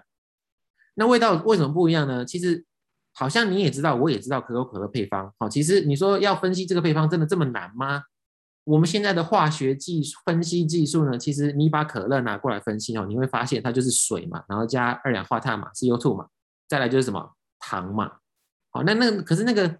[0.94, 2.24] 那味道为什么不一样呢？
[2.24, 2.64] 其实
[3.12, 5.34] 好像你也知道，我也知道可口可乐配方。
[5.40, 8.02] 好，其实你说要分析这个配方真的这么难吗？
[8.64, 16.28] 我们现在的化学技术分析技术呢，其实你把可乐拿过来分析哦，你会发现它就是水嘛，然后加二氧化碳嘛，CO2 嘛，
[16.68, 18.12] 再来就是什么糖嘛。
[18.70, 19.78] 好，那那可是那个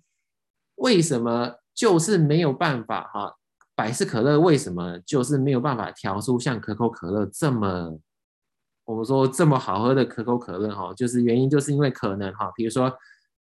[0.77, 3.35] 为什么就是没有办法哈？
[3.75, 7.99] 百事可乐为什么就是没有办法调出像可口可乐这么？
[8.85, 12.93] 我们说这么好喝的可口可乐哈，就是原因就是因为可能哈，比如说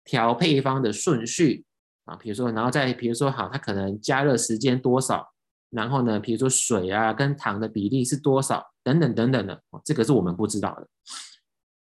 [0.05, 1.65] 调配方的顺序
[2.05, 5.27] 啊，比如说然后再比如说好，它可能加热时间多少，
[5.69, 10.87] 然后呢，比如说水啊跟糖的比例是多少等等等等的，这个是我们不知道的。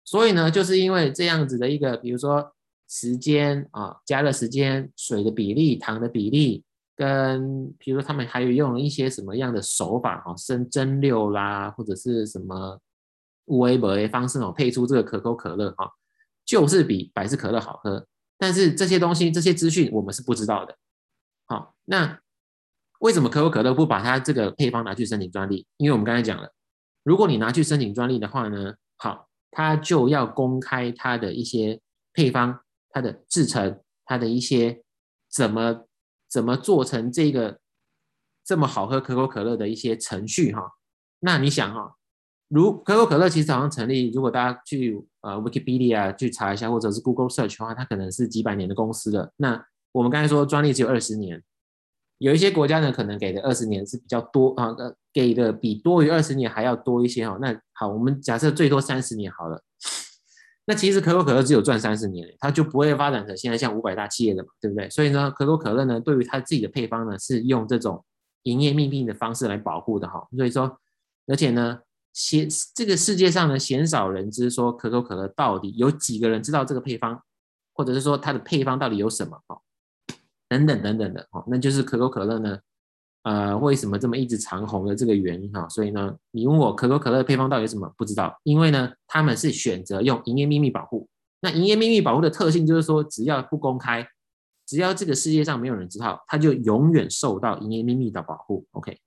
[0.03, 2.53] 所以呢，就是因为这样子的一个，比如说
[2.89, 6.63] 时间啊，加热时间、水的比例、糖的比例，
[6.95, 12.79] 跟比如说他们还有用一些什么样的手法哈，生蒸馏啦，或者是什么。
[13.45, 15.91] 微博的方式哦，配出这个可口可乐哈，
[16.45, 18.05] 就是比百事可乐好喝。
[18.41, 20.75] 但是这些东西、这些资讯我们是不知道的。
[21.45, 22.19] 好，那
[23.01, 25.67] 为什么可口可乐不把它这个配方拿去申请专利？
[25.77, 26.51] 因为我们刚才讲了，
[27.03, 31.79] 如果你拿去申请专利的话呢，好，它就要公开它的一些
[32.13, 34.81] 配方、它的制成、它的一些
[35.29, 35.85] 怎么
[36.27, 37.59] 怎么做成这个
[38.43, 40.63] 这么好喝可口可乐的一些程序哈。
[41.19, 41.95] 那你想哈？
[42.53, 49.31] 如可口可乐其实好像成立，如果大家去呃 Wikipedia 去查一下，或者是 Google Search 的话，它可能是几百年的公司了。
[49.37, 51.41] 那我们刚才说专利只有二十年，
[52.17, 57.37] 有一些国家呢可能给的二十年是比较多啊，呃，给的比多于二十年还要多一些哈。
[57.39, 59.63] 那好，我们假设最多三十年好了。
[60.65, 64.89] 那其实可口可乐只有赚三十年，它就不会发展成现在像五百大企业的嘛，对不对？
[64.89, 68.03] 所以呢，可口可乐呢对于它自己的配方呢是用这种
[68.43, 70.27] 营业秘密的方式来保护的哈。
[70.35, 70.77] 所以说，
[71.27, 71.79] 而且呢。
[72.13, 77.21] 鲜这个世界上呢，鲜少人知说可口可乐到底有几个人知道这个配方，
[77.73, 79.61] 或者是说它的配方到底有什么哦，
[80.49, 82.59] 等等等等的哦，那就是可口可乐呢，
[83.23, 85.67] 呃，为什么这么一直长红的这个原因哈。
[85.69, 91.07] 所以呢，你问我可口可乐配方到底有什么，不知道，因为呢，他们是选择用营业秘密保护。
[91.39, 94.05] 那营业秘密保护的特性就是说，只要不公开，
[94.67, 98.65] 只要这个世界上没有人知道，它就永远受到营业秘密的保护。
[98.71, 98.99] OK。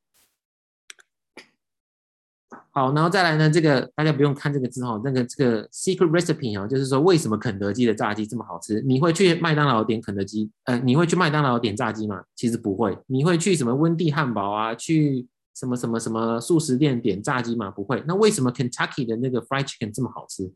[2.77, 8.81] 好，然后再来呢，这个大家不用看这个字哈，那个这个 secret recipe 啊，就是说为什么肯德基的炸鸡这么好吃？
[8.81, 10.51] 你会去麦当劳点肯德基？
[10.65, 12.21] 呃，你会去麦当劳点炸鸡吗？
[12.35, 12.99] 其实不会。
[13.07, 14.75] 你会去什么温蒂汉堡啊？
[14.75, 17.71] 去什么什么什么速食店点炸鸡吗？
[17.71, 18.03] 不会。
[18.09, 20.53] 那为什么 Kentucky 的那个 fried chicken 这么好吃？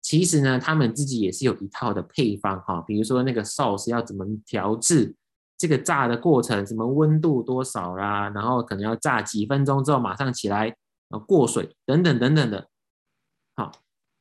[0.00, 5.16] 其实呢，他们自己也是有一套的配方哈，比如说那个 sauce 要怎么调制，
[5.58, 10.72] 这个炸的过程什么温度多少啦，然后可能要炸几分钟之后马上起来。
[11.10, 12.68] 呃过水等等等等的。
[13.54, 13.70] 好，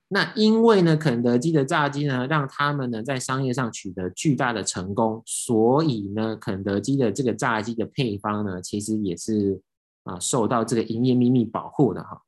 [0.09, 9.61] 那因为呢，肯德基的炸鸡呢，让他们呢在商业上取得巨大的成功，所以呢，肯德基的这个炸鸡的配方呢，其实也是
[10.03, 12.21] 啊受到这个营业秘密保护的哈。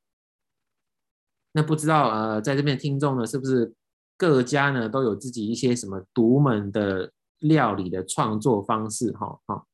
[1.53, 3.73] 那不知道呃，在这边听众呢，是不是
[4.15, 9.37] 各家呢都有自己一些什么独门的料理的创作方式哈？
[9.47, 9.65] 哈，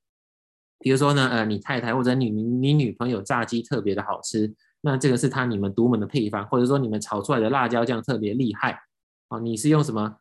[0.79, 4.55] 比如说呢，呃，你太太或者你你女朋友炸鸡特别的好吃，
[4.87, 8.81] 那这个是他你们独门的配方，或者说你们炒出来的辣椒酱特别厉害
[9.27, 10.17] 啊，你是用什么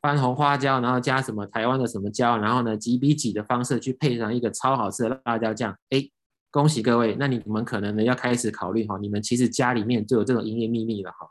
[0.00, 6.08] 番红花椒，然后加什么台湾的什么椒，然后呢几比几的方式去配上一个超好吃的辣椒酱，哎。
[6.54, 11.26] 恭喜各位，那你们可能呢要开始考虑哈，你们其实家里面就有这种营业秘密了哈。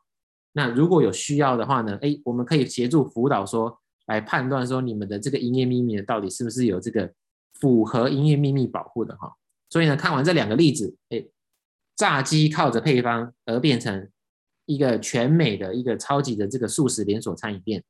[0.51, 7.13] 那如果有需要的话呢，哎，我们可以协助辅导说，来判断说你们的这个营业秘密到底是不是有这个
[7.59, 9.31] 符合营业秘密保护的哈。
[9.69, 11.23] 所以呢，看完这两个例子，哎，
[11.95, 14.09] 炸鸡靠着配方而变成
[14.65, 17.83] 一个全美的一个超级的这个素食连锁餐饮店，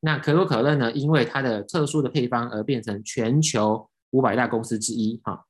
[0.00, 5.44] 那可口可乐呢，因为它的特殊的配方而变成全球五百大公司之一哈。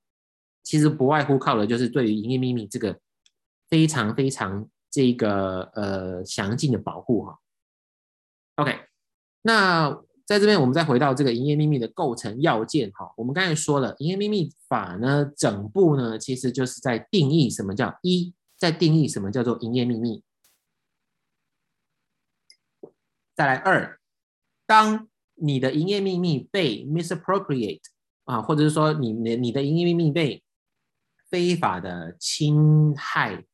[0.63, 2.99] 其实不外乎靠的就是对于营业秘密这个
[3.69, 7.39] 非常非常这个呃详尽的保护哈。
[8.57, 8.79] OK，
[9.43, 13.11] 那在这边我们再回到这个营业秘密的构成要件哈。
[13.17, 20.23] 我们刚才说了，营业秘密法呢，整部呢其实就是在定义什么叫一，在定义什么叫做营业秘密。
[23.35, 23.99] 再来二，
[24.67, 27.81] 当你的营业秘密被 misappropriate
[28.25, 30.45] 啊，或者是说你你你的营业秘密被
[31.31, 33.47] 非法的侵害、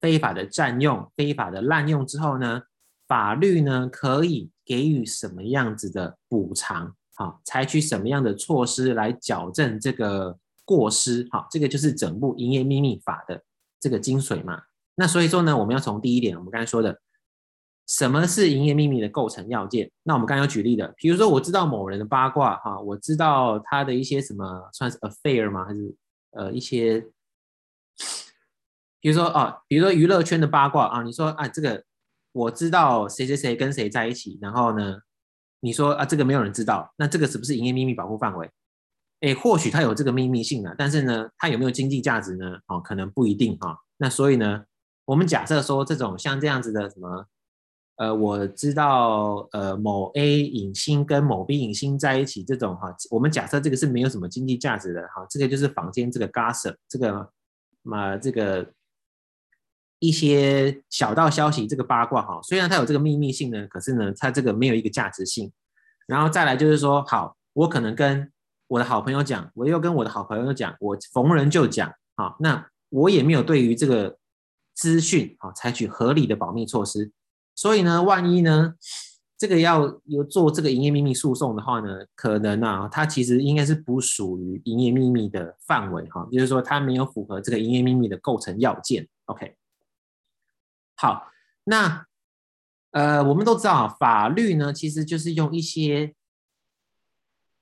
[0.00, 2.62] 非法的占用、非法的滥用之后呢，
[3.06, 6.94] 法律呢可以给予什么样子的补偿？
[7.14, 11.26] 好，采取什么样的措施来矫正这个过失？
[11.30, 13.42] 好，这个就是整部营业秘密法的
[13.80, 14.64] 这个精髓嘛。
[14.96, 17.00] 那所以说呢，我们要从第一点，我们刚才说的，
[17.86, 19.90] 什么是营业秘密的构成要件？
[20.02, 25.64] 那我们刚才举例的，比如说我知道某人的八卦，哈，我知道他的一些什么算是 affair 吗？
[25.64, 25.94] 还是
[26.32, 27.06] 呃一些？
[29.00, 31.84] 比如说啊，比如说娱乐圈的八卦啊，你说啊，这个
[32.36, 34.98] 我知道谁谁谁跟谁在一起，然后呢，
[35.60, 38.50] 你说啊，这个没有人知道，那这个是不是营业秘密保护范围？
[39.20, 42.58] 诶，或许它有这个秘密性呢，但是呢，它有没有经济价值呢？
[42.66, 43.78] 哦，可能不一定哈。
[43.96, 44.64] 那所以呢，
[45.06, 47.26] 我们假设说这种像这样子的什么，
[47.96, 57.30] 呃，我知道呃某 A 影星跟某 B 影星在一起这种哈，我们假设这个是没有什么经济价值的哈，这个就是坊间这个 gossip 这个。
[57.88, 58.68] 嘛，这个
[59.98, 65.50] 一些小道消息，这个八卦哈，虽然它有这个秘密性呢，可是呢，它这个没有一个价值性。
[66.06, 68.30] 然后再来就是说，好，我可能跟
[68.68, 74.16] 我的好朋友讲，我又跟我的好朋友讲，我逢人就讲，好，那我也没有对于这个
[74.74, 77.10] 资讯啊采取合理的保密措施，
[77.54, 78.74] 所以呢，万一呢？
[79.38, 89.06] 这个要有做这个营业秘密诉讼的话呢，可能啊，它其实应该是不属于营业秘密的范围哈，就是说它没有符合这个营业秘密的构成要件。
[89.26, 89.54] OK，
[90.96, 91.28] 好，
[91.64, 92.06] 那
[92.90, 96.14] 呃，我们都知道啊，法律呢其实就是用一些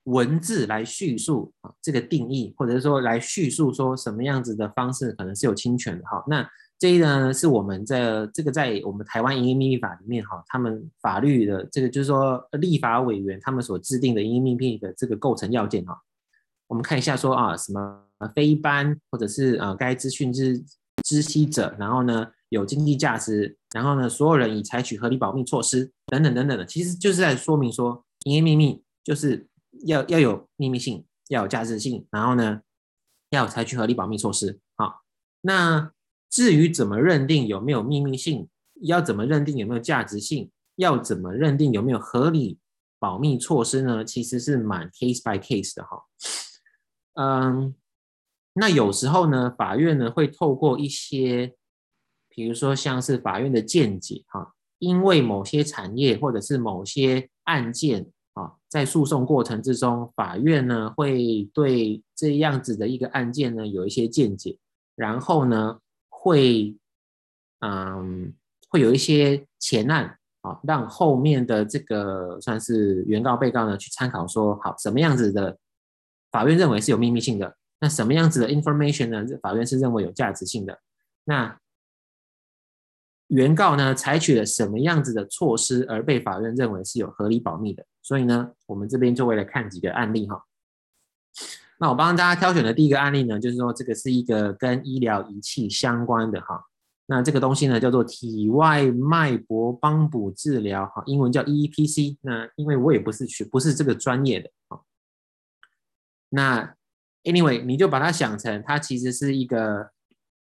[0.05, 6.23] 文字来叙述啊这个定义，或者是说来叙述说什么样子的方式可能是有侵权的哈。
[6.29, 15.99] 那这一呢，是我们在这个在我们台湾营业秘密法里面哈，他们法律的这个就是说立法委员他们所制定的营业秘密的这个构成要件哈。
[16.66, 18.03] 我们看一下说啊，什么
[18.35, 20.62] 非一般或者是呃该资讯之
[21.03, 29.47] 知悉者，然后呢有经济价值，然后呢所有人已采取合理保密措施等等等等的，其实就是在说明说营业秘密就是
[29.87, 32.61] 要要有秘密性，要有价值性，然后呢
[33.31, 34.59] 要采取合理保密措施。
[34.77, 35.03] 好，
[35.43, 35.90] 那。
[36.31, 38.49] 至于怎么认定有没有秘密性，
[38.83, 42.59] 要怎么认定有没有价值性，要怎么认定有没有合理
[42.99, 44.05] 保密措施呢？
[44.05, 46.03] 其实是蛮 case by case 的哈。
[47.14, 47.77] 嗯，
[48.55, 51.55] 那有时候呢，法院呢会透过一些，
[52.35, 64.59] 比如说像是法院的见解哈，因为某些产业或者是某些案件啊，在诉讼过程之中，法院呢会对这样子的一个案件呢有一些见解，
[64.95, 65.78] 然后呢。
[66.26, 66.74] 会，
[67.61, 68.32] 嗯，
[68.70, 75.59] 会有一些前案啊，让后面的这个算是原告、被告呢去参考，说好什么样子的
[76.32, 79.22] 法院认为是有秘密性的，那什么样子的 information 呢？
[79.43, 80.80] 法院是认为有价值性的，
[81.24, 81.55] 那
[83.35, 87.85] 原告呢采取了什么样子的措施而被法院认为是有合理保密的？
[88.01, 90.45] 所以呢，我们这边就为了看几个案例哈。
[91.80, 96.62] 那我帮大家挑选的第一个案例呢，就是说这个是一个跟医疗仪器相关的哈。
[97.07, 102.16] 那这个东西呢叫做体外脉搏帮补治疗哈，英文叫 EEPC。
[102.20, 104.78] 那因为我也不是学不是这个专业的啊。
[106.28, 106.74] 那
[107.24, 109.91] anyway 你就把它想成它其实是一个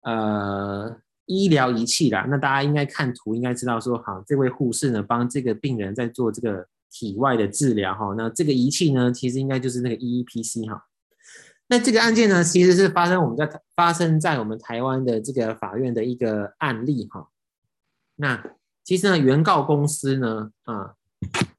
[0.02, 2.26] 呃医疗仪器啦。
[2.30, 8.14] 那大家应该看图应该知道说，好，这位护士呢帮这个病人在做这个体外的治疗哈。
[8.18, 10.86] 那这个仪器呢其实应该就是那个 EEPC 哈。
[11.68, 17.30] 那这个案件呢，其实是发生我们在发生在我们台湾的这个法院的一个案例哈。
[18.18, 18.44] 那
[18.84, 20.96] 其实呢，原告公司呢，啊，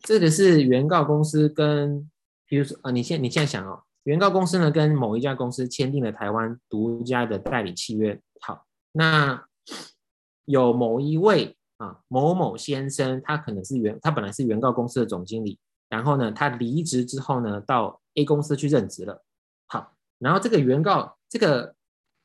[0.03, 2.11] 这个是原告公司跟，
[2.47, 8.21] 比如说啊，你现你现在想哦，原告公司呢跟某一家公司签订了台湾独家的代理契约。
[8.43, 9.43] 好，那
[10.45, 15.59] 有某一位啊某某先生，他可能是原他本来是原告公司的总经理，
[15.89, 19.23] 然后呢，他离职之后呢，到 A 公司去任职了。
[19.69, 21.75] 好然后这个原告这个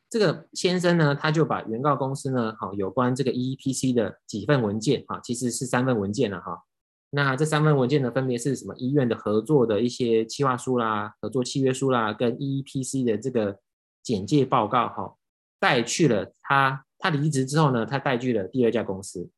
[0.10, 6.64] 这个先生呢，他就把原告公司呢，好有关这个 EEPC 的几份文件，哈，其实是三份文件了，哈。
[7.10, 8.76] 那这三份文件呢，分别是什么？
[8.76, 13.60] 医院的合作的一些计划书啦，合作契约书啦，跟 EEPC 的这个
[14.04, 15.16] 简介报告，哈，
[15.58, 19.30] 带去了他他离职之后呢，他带去了第二家公司。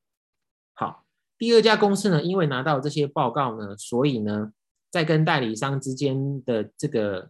[0.74, 1.06] 好，
[1.38, 4.54] 第二家公司呢，因为拿到这些报告呢，所以呢，
[4.90, 7.30] 在跟代理商之间的这个。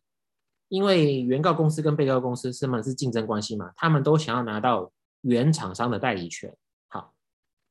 [0.72, 6.56] 因为原告公司跟被告公司是嘛是竞争关系嘛，他们都想要拿到原厂商的代理权。
[6.90, 7.12] 好，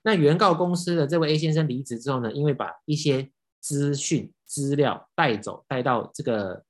[0.02, 3.30] 那原告公司的这位 A 先生离职之后呢，因为把一些
[3.60, 6.64] 资讯资料带走，带到这个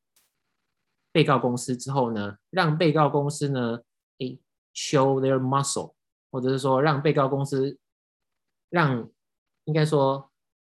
[1.13, 3.81] 被告公司之后呢，让被告公司呢，
[4.79, 5.95] ，show their muscle，
[6.31, 7.77] 或者是说让被告公司
[8.71, 9.11] 让
[9.65, 10.31] 应该说，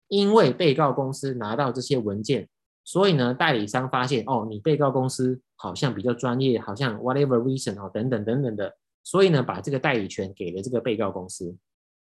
[0.09, 2.49] 因为被告公司拿到这些文件。
[2.87, 11.57] 所以呢，代理商发现哦，你被告公司好像比较专业，好像 whatever reason 哦，等等等等的，所以呢，把这个代理权给了这个被告公司。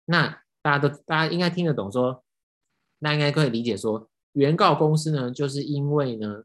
[0.06, 2.24] 那大家都大家应该听得懂说，
[3.00, 6.44] 那应该可以理解说，原告公司呢，就是因为呢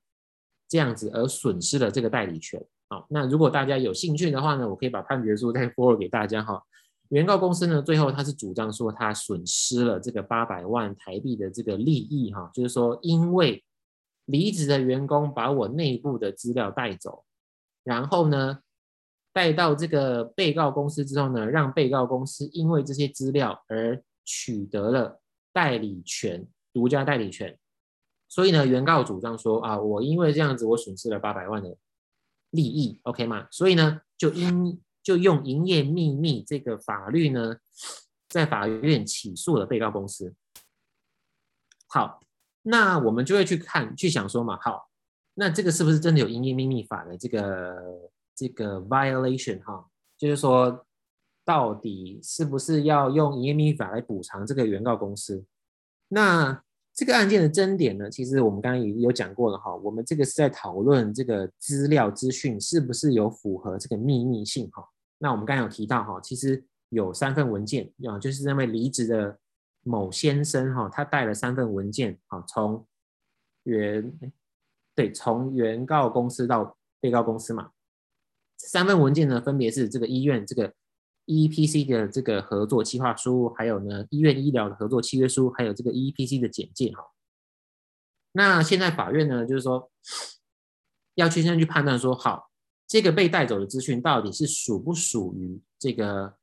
[0.68, 2.60] 这样子而损失了这个代理权。
[2.94, 6.62] 好，那如果大家有兴趣的话呢，我可以把判决书 再 forward 给大家哈。
[7.08, 13.64] 原告公司呢，最后他是主张说他损失了这个八百万台币的这个利益哈，就是说因为。
[14.26, 17.26] 离职的员工把我内部的资料带走，
[17.82, 18.60] 然后呢，
[19.34, 25.20] 带到这个被告公司之后呢，让被告公司因为这些资料而取得了
[25.52, 27.58] 代理权，独家代理权。
[28.26, 31.76] 所以呢，原告主张说啊，我因为这样子，我损失了八百万的
[32.54, 33.46] 利益，OK 吗？
[33.50, 37.56] 所以呢，就因就用营业秘密这个法律呢，
[38.28, 40.34] 在法院起诉了被告公司。
[41.88, 42.20] 好。
[42.66, 44.88] 那我们就会去看，去想说嘛，好，
[45.34, 49.86] 那这个是不是真的有营业秘密法的这个这个 violation 哈？
[50.16, 50.86] 就是说，
[51.44, 55.44] 到底是不是要用营业秘密法来补偿这个原告公司？
[56.08, 56.63] 那
[56.94, 59.74] 这个案件的争点呢，其实我们刚刚也有讲过了哈。
[59.76, 64.82] 我们这个是在讨论这个资料资讯是不是有符合这个秘密性哈？
[65.18, 69.38] 那我们刚刚有提到哈，其实有三份文件啊，就是认为离职的。
[69.86, 72.86] 某先生哈，他带了三份文件，哈，从
[73.64, 74.18] 原
[74.94, 77.70] 对从原告公司到被告公司嘛，
[78.56, 80.72] 三份文件呢，分别是这个医院这个
[81.26, 87.04] EPC 的这个合作计划书，还有呢医院医疗的合作契约书，还有这个 EPC 的简介哈。
[88.32, 89.90] 那现在法院呢，就是说
[91.14, 92.50] 要去先去判断说，好，
[92.86, 96.34] 这个被带走的资讯到底是属不属于这个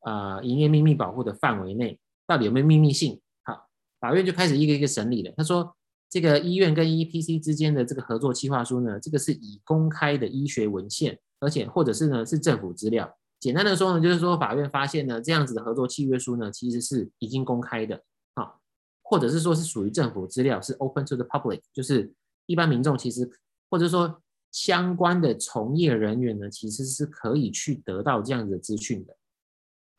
[0.00, 1.98] 呃营业秘密保护的范围内。
[2.26, 3.20] 到底有没有秘密性？
[3.44, 3.68] 好，
[4.00, 5.32] 法院就开始一个一个审理了。
[5.36, 5.74] 他说，
[6.10, 13.17] 这个医院跟 EEPC 之间的这个合作计划书呢，这个是已公开的医学文献，而且或者是呢是政府资料。
[13.40, 18.02] 简单的说呢，就是说法院发现呢，这样子的合作契约书呢，其实是已经公开的，
[18.34, 18.54] 啊，
[19.02, 22.12] 或者是说是属于政府资料，是 open to the public，就是
[22.46, 23.30] 一般民众其实
[23.70, 24.20] 或者说
[24.50, 29.16] 相关的从业人员呢，其实是可以去得到这样子的资讯的。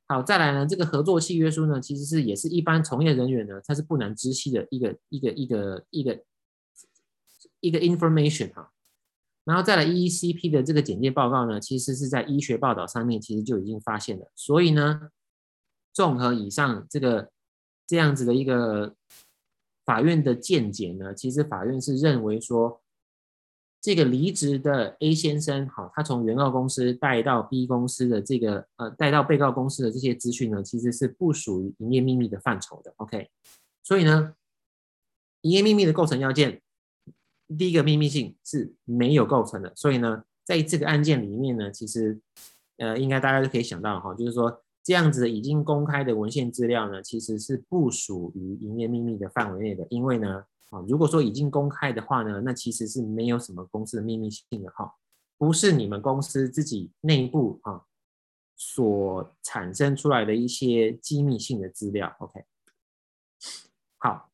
[0.08, 6.24] 好，再来呢，这个合作契约书呢，其实是也是一般从业人员呢，他是不能知悉的一个一个一个一个
[7.60, 8.72] 一个 information 哈。
[9.50, 14.32] 然后再来 EECP 的这个简介报告呢，其实是在医学报道上面其实就已经发现了。
[14.36, 15.10] 所以呢，
[15.92, 17.32] 综合以上这个
[17.88, 18.96] 这样子的一个
[19.84, 22.82] 法院的见解呢，其实法院是认为说。
[23.82, 32.94] 这个离职的 A 先生，好，他从原告公司带到 B 公司的这个，呃，带到被告公司的这些资讯呢，其实是不属于营业秘密的范畴的。
[32.98, 33.30] OK，
[33.82, 34.36] 所以呢，
[35.44, 36.62] 营业秘密的构成要件，
[37.58, 42.20] 第一个秘密性是没有构成的，所以呢，在这个案件里面呢，其实
[42.78, 54.94] 呃，应该大家都可以想到哈，就是说这样子已经公开的文献资料呢，其实是不属于营业秘密的范围内的，因为呢，啊，如果说已经公开的话呢，那其实是没有什么公司的秘密性的哈，
[55.38, 57.82] 不是你们公司自己内部啊
[58.56, 62.44] 所产生出来的一些机密性的资料，OK。
[63.98, 64.32] 好，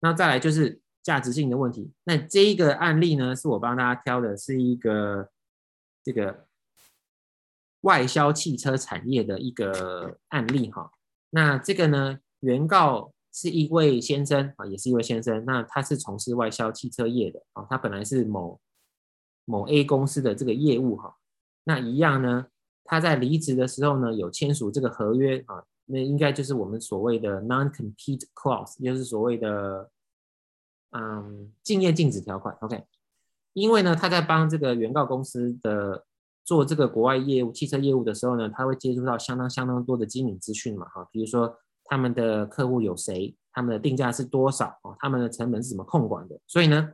[0.00, 1.92] 那再来就是价值性的问题。
[2.02, 5.28] 那这一个案例呢，是我帮大家挑的，是一个
[6.02, 6.46] 这个
[7.82, 10.90] 外销汽车产业的一个 案例哈。
[11.30, 15.44] 那这个呢，原告是一位先生啊，也是一位先生。
[15.44, 18.58] 那他是从事外销汽车业的啊，他本来是某
[19.44, 21.14] 某 A 公司的这个业务哈。
[21.64, 22.46] 那一样呢，
[22.82, 25.62] 他在离职的时候呢，有签署这个合约啊。
[25.86, 29.90] 那应该就是我们所谓的 non-compete clause，就是所谓的
[30.96, 32.56] 嗯竞业禁止条款。
[32.62, 32.84] OK，
[33.52, 36.06] 因为呢，他在帮这个原告公司的
[36.44, 46.92] 做这个国外业务、汽车业务的时候呢，他会接触到相当相当多的机密资讯嘛，哈，比如说他们的客户有谁，他们的定价是多少，哦，他们的成本是怎么控管的，所以呢，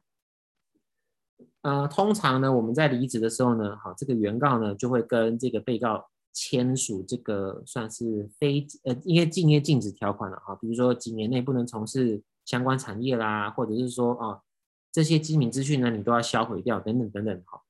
[1.62, 6.09] 呃，通常呢，我们在离职的时候呢，好，这个原告呢就会跟这个被告。
[6.32, 14.42] 签署这个算是非呃，因为竞业禁止条款了哈，比如说几年内不能从事相关产业啦，或者是说啊，
[14.90, 17.62] 这些机密资讯呢，你都要销毁掉等等等等哈。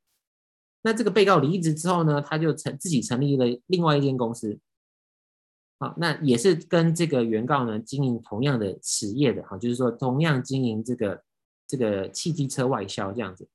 [0.80, 4.58] 那这个被告离职之后呢，他就成自己成立了另外一间公司，
[5.78, 11.22] 好，那也是跟这个原告呢经营同样的企业的哈，就是说同样经营这个
[11.66, 13.46] 这个汽机车外销这样子，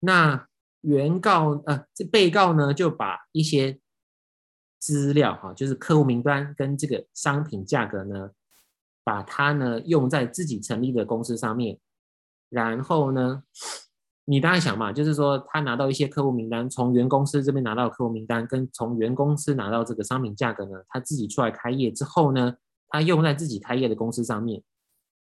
[0.00, 0.46] 那。
[0.84, 3.78] 原告呃，这被告呢就把一些
[4.80, 8.32] 资料哈，就是客户名单跟这个商品价格呢，
[9.04, 11.78] 把它呢用在自己成立的公司上面，
[12.48, 13.42] 然后呢，
[14.24, 22.54] 你当然想嘛，就是说他拿到一些客户名单，从原公司这边拿到客户名单，跟从原公司拿到这个商品价格呢，他自己出来开业之后呢，
[22.88, 24.62] 他用在自己开业的公司上面，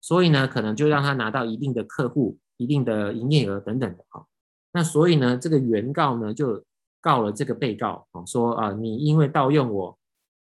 [0.00, 4.26] 所以呢，可能就让他拿到一定的客户、一定的营业额等等的哈。
[4.72, 6.62] 那所以呢，这个原告呢就
[7.00, 9.98] 告了这个被告啊，说啊，你因为盗用我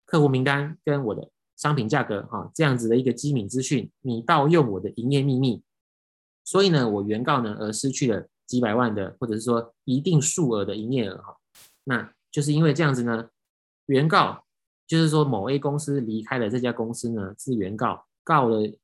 [0.04, 5.62] 客户名单跟我的商品价格哈，这样子的一个机密资讯，你盗用我的营业秘密，
[6.44, 11.36] 所以呢，我原告呢而失去了几百万的或者是说一定数额的营业额哈，
[11.84, 13.30] 那就是因为这样子呢，
[13.86, 14.44] 原告
[14.86, 18.78] 就是说某 A 公司离开了这家公司呢，是原告告了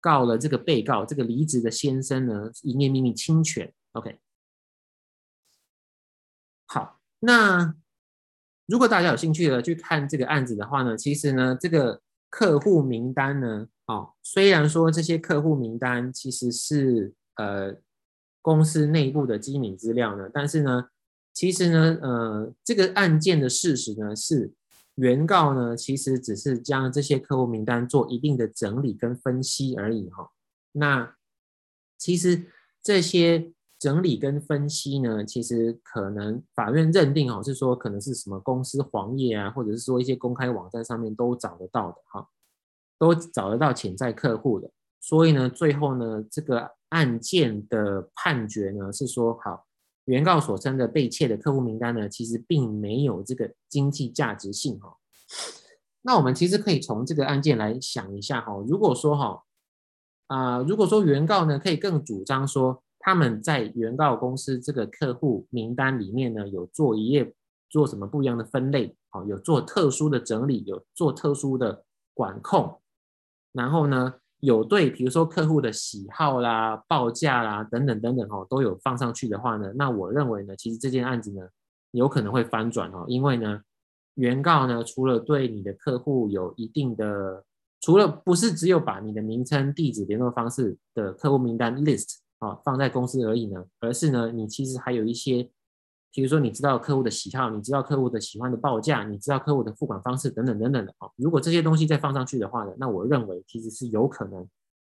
[0.00, 3.72] 告了这个被告这个离职的先生呢，营业秘密侵权。
[3.92, 4.18] OK，
[6.66, 7.74] 好，那
[8.70, 17.74] 如果大家有兴趣的去看这个案子的话呢，其实呢，这个客户名单呢，哦，虽然说这些客户名单其实是呃
[18.40, 20.88] 公司内部的机密资料呢，但是呢，
[21.34, 24.52] 其实呢，呃，这个案件的事实呢是
[24.94, 30.30] 原告呢其实只是将这些客户名单做一定的整理跟分析而已哈、
[30.72, 31.16] 那
[31.98, 32.44] 其实
[32.80, 33.52] 这些。
[33.80, 42.28] 整理跟分析呢，其实可能法院认定哦，是说可能是什么公司黄页啊，或者是说一些公开网站上面都找得到的哈，
[42.98, 44.70] 都找得到潜在客户的。
[45.00, 49.64] 所以呢，最后呢，这个案件的判决呢是说，好，
[50.04, 54.94] 原告所称的被窃的客户名单呢，其实并没有这个经济价值性哈。
[56.02, 59.42] 那我们其实可以从这个案件来想一下哈，如果说哈，
[60.26, 62.82] 啊，如果说原告呢可以更主张说。
[63.02, 67.34] 他们在原告公司这个客户名单里面呢，有做一页
[67.70, 71.82] 做什么不一样的分类，好，有做特殊的整理，有做特殊的
[72.12, 72.78] 管控，
[73.52, 81.40] 然后呢，有对比如说客户的喜好啦、报价啦等等等等哦，都有放上去的话呢，那我认为呢，其实这件案子呢，
[81.92, 83.62] 有可能会翻转哦，因为呢，
[84.16, 87.44] 原告呢，除了对你的客户有一定的，
[87.80, 92.18] 除了不是只有把你的名称、地址、联络方式的客户名单 list。
[92.40, 95.50] 啊，放在公司而已呢，而是呢，你其实还有一些，
[96.10, 101.08] 比如说你知道客户的喜好，你知道客户的喜欢的报价，你知道客户的付款方式等等等等的啊。
[101.16, 104.48] 如果这些东西再放上去的话呢，那我认为其实是有可能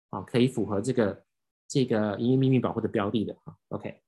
[0.10, 1.24] 啊，可以符合这个
[1.68, 3.54] 这个营业秘密保护的标的的啊。
[3.68, 4.02] OK，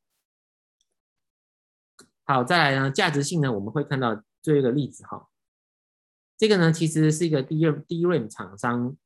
[2.25, 5.27] 好，再来呢，价值性呢，我们会看到最后一个例子哈，
[6.39, 8.97] 这个呢其实是一个 DRAM 厂商，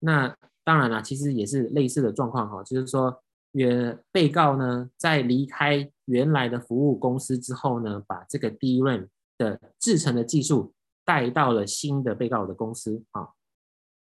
[0.00, 3.22] 那当然了，其实也是类似的状况哈，就是说。
[3.56, 10.74] 原被告呢，在离开原来的服务公司之后呢，把这个 DRAM 的制成的技术
[11.06, 13.30] 带到了新的被告的公司啊，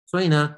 [0.07, 0.57] 所以呢，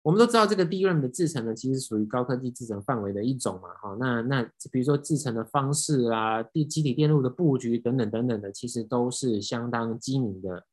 [0.00, 10.64] 我们都知道这个 DRAM 的制成呢，其实属于高科技制成范围的一种嘛，哈，那那比如说制成的方式啊，第基体电路的布局等等等等的，其实都是相当机密的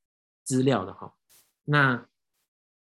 [0.45, 1.13] 资料的哈。
[1.65, 2.07] 那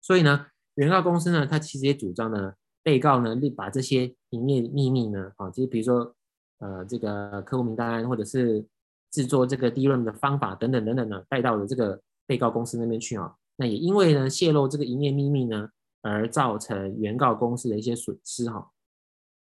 [0.01, 6.15] 所以呢，原告公司呢，他其实也主张呢，被告呢，把这些营业秘密呢，啊，就是比如说
[6.59, 8.65] 呃这个客户名单或者是
[9.11, 13.35] 制作这个 DRAM 的方法等等等等呢，带到了这个被告公司那边去啊。
[13.55, 15.69] 那也因为呢，泄露这个营业秘密呢。
[16.05, 18.73] 而造成原告公司的一些损失，哈，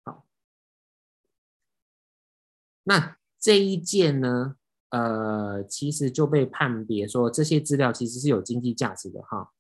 [0.06, 0.26] 好，
[2.86, 4.56] 那这一件呢，
[4.92, 9.52] 呃，其实就被判别说这些资料其实是有经济价值的，哈，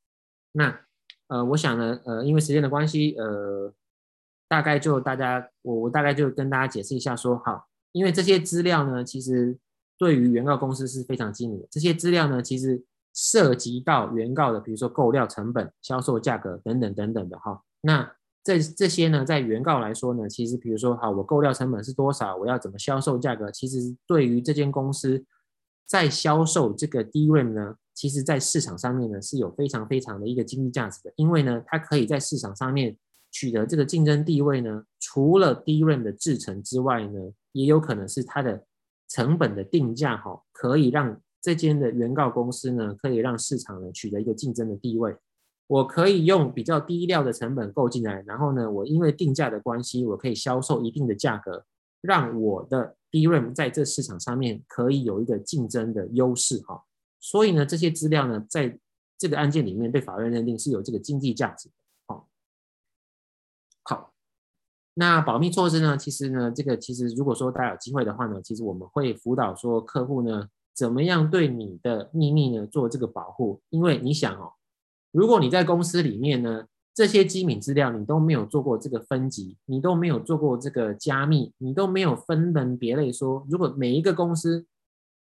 [0.53, 0.85] 那
[1.27, 3.73] 呃，我想呢，呃，因为时间的关系，呃，
[4.47, 9.57] 大概就大家，我我大概就跟大家解释一下，说，好，因为这些资料呢，其实
[9.97, 12.83] 对于原告公司是非常机密的，这些资料呢，其实。
[13.17, 17.63] 涉及到原告的，比如说购料成本、销售价格等等等等的哈。
[17.79, 18.11] 那
[18.43, 22.35] 这这些呢，在原告来说呢，其实比如说，好，我购料成本是多少？
[22.35, 23.49] 我要怎么销售价格？
[23.49, 25.23] 其实对于这间公司
[25.85, 32.97] 在销售这个 DRAM 呢，其实在市场上面呢是有非常非常的一个经济价值的，因为呢，它可以在市场上面
[33.35, 34.85] 取得这个竞争地位呢。
[34.99, 37.19] 除了 DRAM 的制程之外呢，
[37.51, 38.65] 也有可能是它的
[39.09, 41.21] 成本的定价哈，可以让。
[41.45, 45.15] 这间的原告公司呢，可以让市场呢取得一个竞争的地位。
[45.67, 51.63] 我可以用比较低料的成本购进来，然后呢，我因为定价的关系，我可以销售一定的价格，
[52.01, 56.83] 让我的 DRAM 在这市场上面可以有一个竞争的优势哈。
[57.19, 58.79] 所以呢，这些资料呢，在
[59.15, 61.75] 这个案件里面被法院认定是有这个经济价值的。
[62.07, 62.27] 好，
[63.83, 64.13] 好，
[64.95, 70.47] 那保密措施呢，其实呢，这个其实如果说大家有机会的话呢，其实我们会辅导说客户呢。
[70.75, 73.61] 怎么样对你的秘密呢做这个保护？
[73.69, 74.51] 因为你想哦，
[75.13, 84.65] 如果你在公司里面呢，这些机密资料你都没有做过这个分级，你都没有做过这个加密，你都没有分门别类说，如果每一个公司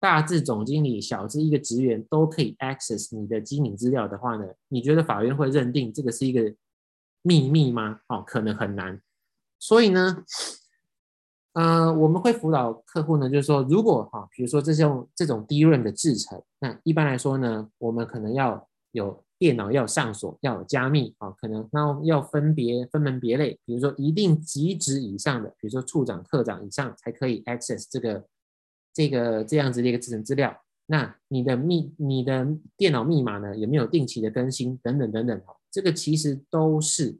[0.01, 6.53] 大至总经理，小至一个职员都可以 access 你的机密资料的话呢，你觉得法院会认定这个是一个
[7.23, 8.01] 秘密吗？
[8.09, 9.01] 哦，可能很难。
[9.67, 10.25] 所以呢。
[11.55, 28.25] 呃，我们会辅导客户呢，就是说，如果哈，比如说这种这种低润的制程，那一般来说呢，我们可能要有电脑要上锁，要有加密啊，可能那要分别分门别类，比如说一定级职以上的，比如说处长、科长以上才可以 access 这个
[28.93, 30.61] 这个这样子的一个制程资料。
[30.87, 35.41] 那你的密你的电脑密码呢，有没有定期的更新等等等等，
[35.71, 37.17] 这个其实都是。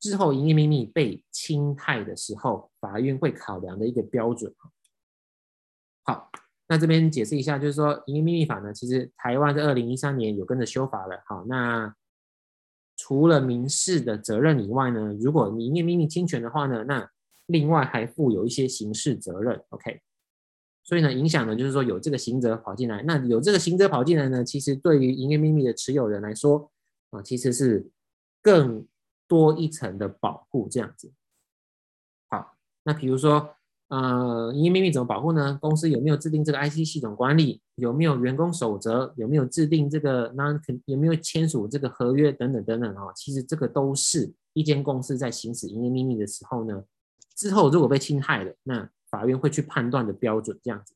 [0.00, 4.50] 之后，营业秘密被侵害的时候，法院会考量的一个标准。
[6.04, 6.30] 好，
[6.66, 11.22] 那这边解释一下，就是说，营业秘密法呢，其实台湾在二零一三年有跟着修法了。
[11.26, 11.94] 好，那
[12.96, 17.06] 除了民事的责任以外呢，如果你营业秘密侵权的话呢，那
[17.46, 19.62] 另外还负有一些刑事责任。
[19.68, 20.00] OK，
[20.82, 26.72] 所以呢，影响呢就是说有这个刑责跑进来，那有这个刑责跑进来呢，其实对于营业秘密的持有人来说
[27.10, 27.86] 啊，其实是
[28.40, 28.86] 更。
[29.30, 31.12] 多一层的保护，这样子。
[32.28, 33.54] 好，那比如说，
[33.86, 35.56] 呃，营业秘密怎么保护呢？
[35.62, 37.62] 公司有没有制定这个 IC 系统管理？
[37.76, 39.14] 有没有员工守则？
[39.16, 43.12] 有没有制定这个 non 有没有签署这个合约等等等等啊？
[43.14, 46.82] 其实这个都是一间公司在行使营业秘密的时候呢，
[47.36, 50.94] 之后如果被侵害了，那法院会去判断的标准，这样子。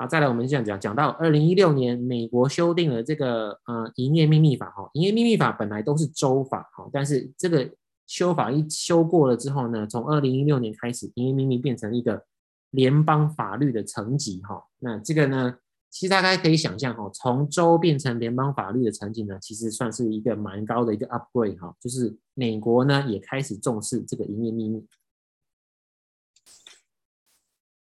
[0.00, 7.70] 好，再来我们这样讲，讲到二零一六年，美国修订了这个呃营业秘密法哈，营业秘密法本来都是州法哈，但是这个
[8.06, 12.24] 修法一修过了之后呢，从二零一六年开始，营业秘密变成一个
[12.70, 15.58] 联邦法律的层级哈，那这个呢，
[15.90, 24.86] 其实大家可以想象哈，从州变成联邦法律的层级呢，其实算是一个蛮高的一个 upgrade 哈，就是美国呢也开始重视这个营业秘密。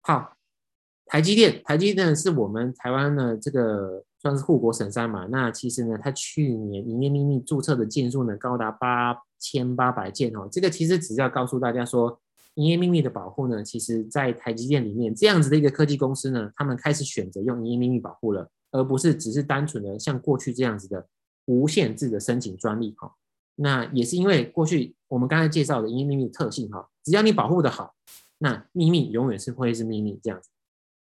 [0.01, 0.37] 好。
[1.13, 5.27] 台积电，台积电是我们台湾的这个算是护国神山嘛。
[5.27, 10.49] 那其实呢，它去年营业秘密注册的件数呢，高达八千八百件哦。
[10.51, 12.19] 这个其实只是要告诉大家说，
[12.55, 21.07] 营业秘密的保护呢，其实在台积电里面这样子的一个科技公司呢，他们开始选择用营业秘密保护了，而不是只是单纯的像过去这样子的
[21.45, 23.13] 无限制的申请专利哈。
[23.57, 27.93] 那也是因为过去我们刚才介绍的营业秘密特性哈，只要你保护得好，
[28.39, 30.49] 那秘密永远是会是秘密这样子。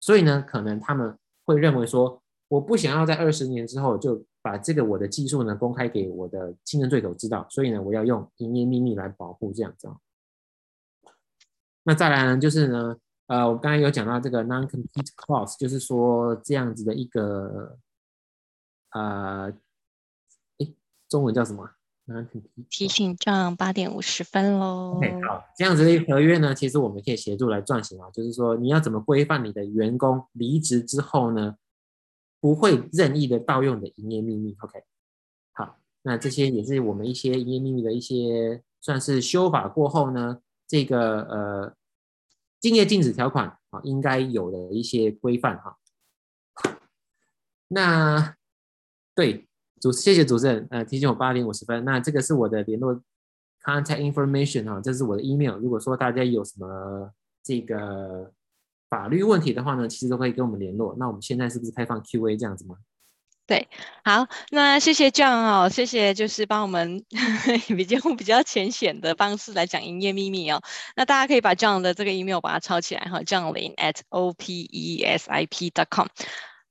[0.01, 9.89] 所以呢，可能他们会认为说，我不想要在二十年之后就把这个我的技术呢公开给我的竞争对手知道，所以呢，我要用营业秘密来保护这样子。
[11.83, 12.97] 那再来呢，就是呢，
[13.27, 17.79] 呃，我刚才有讲到这个 non-compete clause，就是说这样子的一个，
[18.93, 19.53] 呃，
[20.59, 20.75] 诶，
[21.09, 21.71] 中文叫什么？
[22.69, 24.95] 提醒账八点五十分喽。
[24.97, 31.57] OK，好，这样子的合约呢，其实我们可以协助来撰写啊，就是说你要怎么规范你的员工离职之后呢，
[32.41, 34.57] 不会任意的盗用的营业秘密。
[34.61, 34.83] OK，
[35.53, 41.75] 好，那这些也是我们一些营业秘密的一些算是修法过后呢，这个呃，
[42.61, 45.79] 竞业禁止条款啊，应该有的一些规范哈。
[47.69, 48.35] 那
[49.15, 49.47] 对。
[49.81, 51.85] 主，谢谢主持人，呃，提醒我八点五十分。
[51.85, 52.95] 那这个是我的联络
[53.65, 55.57] contact information 哈，这是我的 email。
[55.57, 57.11] 如果说大家有什么
[57.43, 58.31] 这个
[58.89, 60.95] 法律问题的话呢，其实都可以跟我们联络。
[60.99, 62.77] 那我们现在是不是开放 Q&A 这样子吗？
[63.47, 63.69] 对，
[64.05, 67.05] 好，那谢谢 John 哦，谢谢，就是帮我们
[67.67, 70.63] 比较比较浅显的方式来讲营业秘密哦。
[70.95, 76.07] 那大家可以把 John 的这个 email 把它抄起来哈，John Lin at o p e s i p dot com。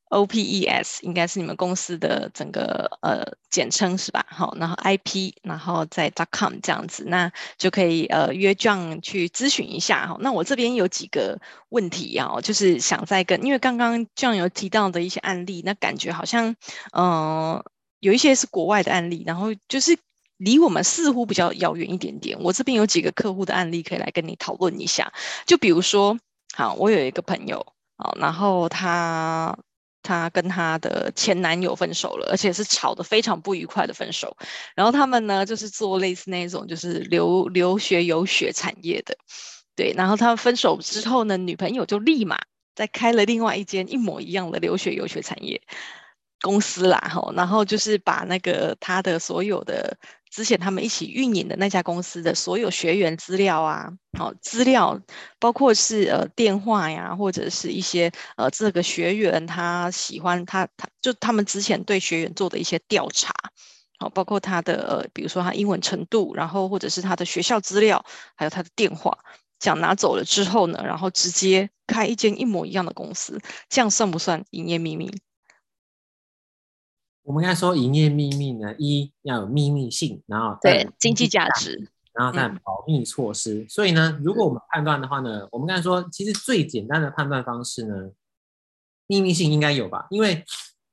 [0.09, 4.25] OPES 应该是你们公司的整个呃简称是吧？
[4.27, 10.17] 好，然后 IP，然后在 .com 这样子，那就可以呃约 John 去咨询一下哈。
[10.19, 11.39] 那我这边有几个
[11.69, 16.55] 问题啊，就是想再跟，因为刚刚 John 有提到的一些案例，那感觉好像
[16.91, 17.63] 嗯、
[17.99, 19.95] 有一些是国外的案例，然后就是
[20.37, 22.35] 离我们似乎比较遥远一点点。
[22.41, 25.13] 我这边有几个客户的案例可以来跟你讨论一下，
[25.45, 26.17] 就比如说，
[26.55, 27.63] 好，我有一个朋友，
[27.97, 29.55] 好，然后他。
[30.01, 34.35] 她跟她的前男友分手了，而且是吵得非常不愉快的分手。
[34.75, 39.15] 然后他们呢，就是做类似那种就是留留学游学产业的，
[39.75, 39.93] 对。
[39.95, 42.39] 然后他们分手之后呢，女朋友就立马
[42.75, 45.61] 再开了另外一间一模一样的留学游学产业
[46.41, 47.33] 公司啦，吼。
[47.35, 49.97] 然后就是把那个他的所有的。
[50.29, 54.99] 之前他们一起运营的那家公司的所有学员资料啊，好资料
[55.39, 63.33] 包括是呃电话呀，或者是一些呃这个学员他喜欢他他就他们之前对学员做的一些调查，
[63.97, 68.05] 好包括他的呃比如说他英文程度，然后或者是他的学校资料，
[68.35, 69.17] 还有他的电话，
[69.59, 75.11] 这样拿走了之后呢，然后直接开一间一模一样的公司，这样算不算营业秘密？
[77.29, 83.59] 我们应该说营业秘密呢，一要有秘密性，然后对经济价值，然后再保密措施。
[83.59, 88.09] 嗯、所以呢，如果我们判断的话呢，我们刚才说，其实最简单的判断方式呢，
[89.05, 90.07] 秘密性应该有吧？
[90.09, 90.43] 因为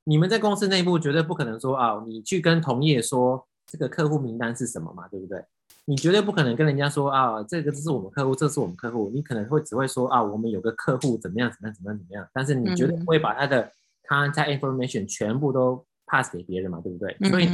[0.04, 5.42] 你们在公司内部绝对不可能说啊，你去跟同业说这个客户名单是什么嘛，对不对？
[5.86, 9.10] 你绝对不可能跟人家说啊，这个是我们客户，这是我们客户。
[9.14, 13.72] 你可能会只会说啊，我们有个客户怎么样怎么样怎么样怎么样，但是你绝对不会把他的
[14.06, 15.82] contact information 全部都。
[16.06, 17.16] Pass 给别人嘛，对不对？
[17.28, 17.48] 所以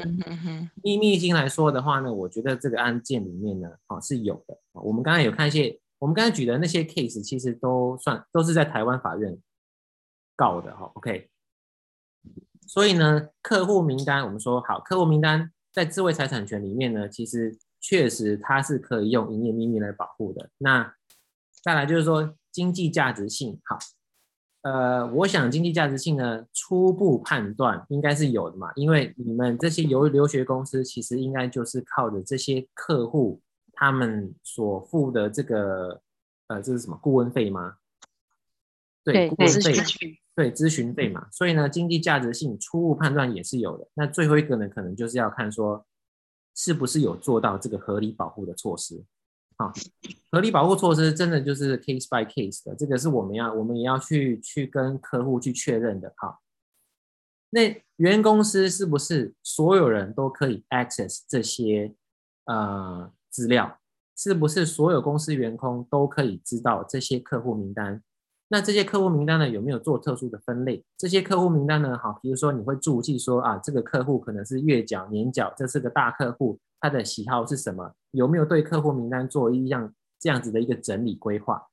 [0.83, 4.59] 秘密性来说的话呢，我觉得这个案件里面呢，啊是有的。
[4.73, 9.37] 我们刚才有看一些，我们刚才举的那些 case，其实都算都是在台湾法院
[10.37, 10.91] 告的哈。
[10.95, 11.29] OK，
[12.67, 20.51] 所以呢，客户名单我们说好，客户名单在智慧财产权里面呢，其实确实它是可以用营业秘密来保护的。
[20.59, 20.95] 那
[21.63, 23.79] 再来就是说经济价值性，好。
[24.63, 33.41] 呃，我想经济价值性呢，初步判断应该是有的嘛，因为你们这些游留学公司其实应该就是靠着这些客户
[33.73, 36.01] 他们所付的这个
[36.47, 37.75] 呃，这是什么顾问费吗？
[39.03, 39.73] 对，顾问费，
[40.37, 41.27] 对，咨询费嘛。
[41.33, 43.89] 所以呢，经济价值性初步判断也是有的。
[43.95, 45.85] 那最后一个呢，可能就是要看说
[46.55, 49.03] 是不是有做到这个合理保护的措施。
[49.57, 49.73] 啊，
[50.31, 56.13] 合理保护措施真的就是 case by case 的，这个是我们要，我们也要去去跟客户去确认的。
[56.17, 56.39] 哈，
[57.51, 61.95] 那原公司是不是所有人都可以 access 这些
[62.47, 63.79] 呃资料？
[64.15, 68.03] 是不是所有公司员工都可以知道这些客户名单？
[68.49, 70.85] 那这些客户名单呢，有没有做特殊的分类？
[70.99, 76.61] 这些客户名单呢，好，比如说你会注记说啊，这个客户可能是月缴、年缴，这是个大客户。
[76.83, 77.95] 他的喜好是什么？
[78.11, 81.69] 有没有对客户名单做一样这样子的一个整理规划？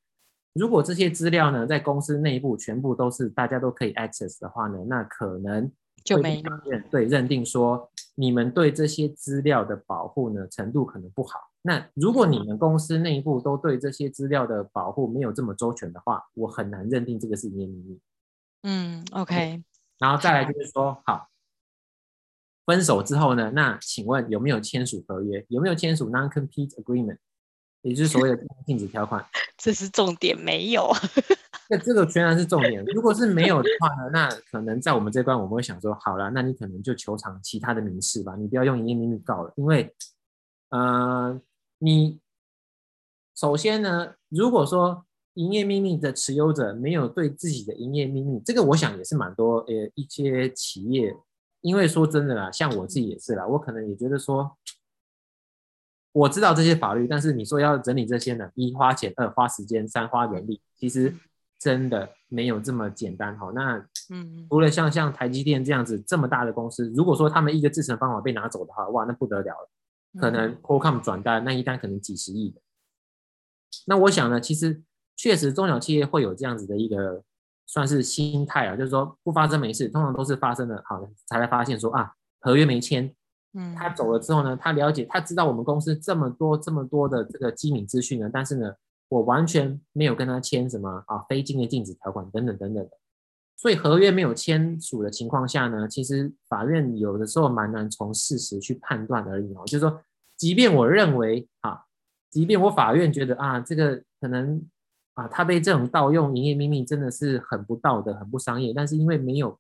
[0.54, 5.72] 如果这些资料呢，在公司内部全部都是大家都可以 access 的话呢，那可能
[6.04, 11.40] 就没认对认定说你们对这些资料的保护呢程度可能不好。
[11.62, 18.00] 那如果你们公司内部都对这些资料的保护没有这么周全的话，我很难认定这个是营业秘密。
[18.64, 19.64] 嗯，OK。
[19.98, 21.29] 然后再来就是说，好。
[22.70, 23.50] 分手之后呢？
[23.56, 25.44] 那请问有没有签署合约？
[25.50, 27.18] 有没有签署 non-compete agreement，
[27.82, 29.26] 也就是所谓的禁止条款？
[29.58, 30.88] 这是重点，没有。
[31.68, 32.86] 那这个全然是重点。
[32.94, 34.10] 如果是没有的话呢？
[34.14, 39.92] 那可能在我们这关，我们会想说，好了，那你可能就求偿其他的民事吧，你不要用营业秘密告了，因为，
[40.70, 41.42] 呃，
[41.80, 42.20] 你
[43.36, 51.16] 首先呢，如果说营业秘密的持有者没有对自己的营业秘密，这个我想也是蛮多呃一些企业。
[51.62, 54.58] 因为说真的啦，像我自己也是啦，我可能也觉得说，
[56.12, 61.14] 我知道这些法律，但是你说要整理这些呢，一花钱，二花时间，三花人力，其实
[61.60, 63.52] 真的没有这么简单哈。
[63.54, 63.78] 那
[64.10, 69.70] 嗯，除了像像台积电这样子这么大的公司，如果说他们一个制成方法被拿走的话，哇，那不得了了，
[70.20, 72.62] 可能 Qualcomm 转单那一单可能几十亿的。
[73.86, 74.82] 那我想呢，其实
[75.16, 77.24] 确实中小企业会有这样子的一个
[77.72, 82.12] 算是心态啊，就是说不发生没事，通常都是发生了好才来发现说啊，
[82.42, 83.14] 合约没签。
[83.54, 88.74] 嗯，他走了之后呢，他了解，他知道我们公司这么多这么多的这个机密资讯呢，但是呢，
[89.08, 92.90] 我完全没有跟他签什么啊非经业禁止条款等等等等的，
[93.56, 100.02] 所以合约没有签署的情况下呢，其实法院有的时候蛮难从事实去判断而已哦，就是说，
[100.36, 101.84] 即便我认为啊，
[102.32, 104.60] 即便我法院觉得啊，这个可能
[105.20, 109.60] 啊，他被这种盗用营业秘密真的是很不道德、很不商业，但是因为没有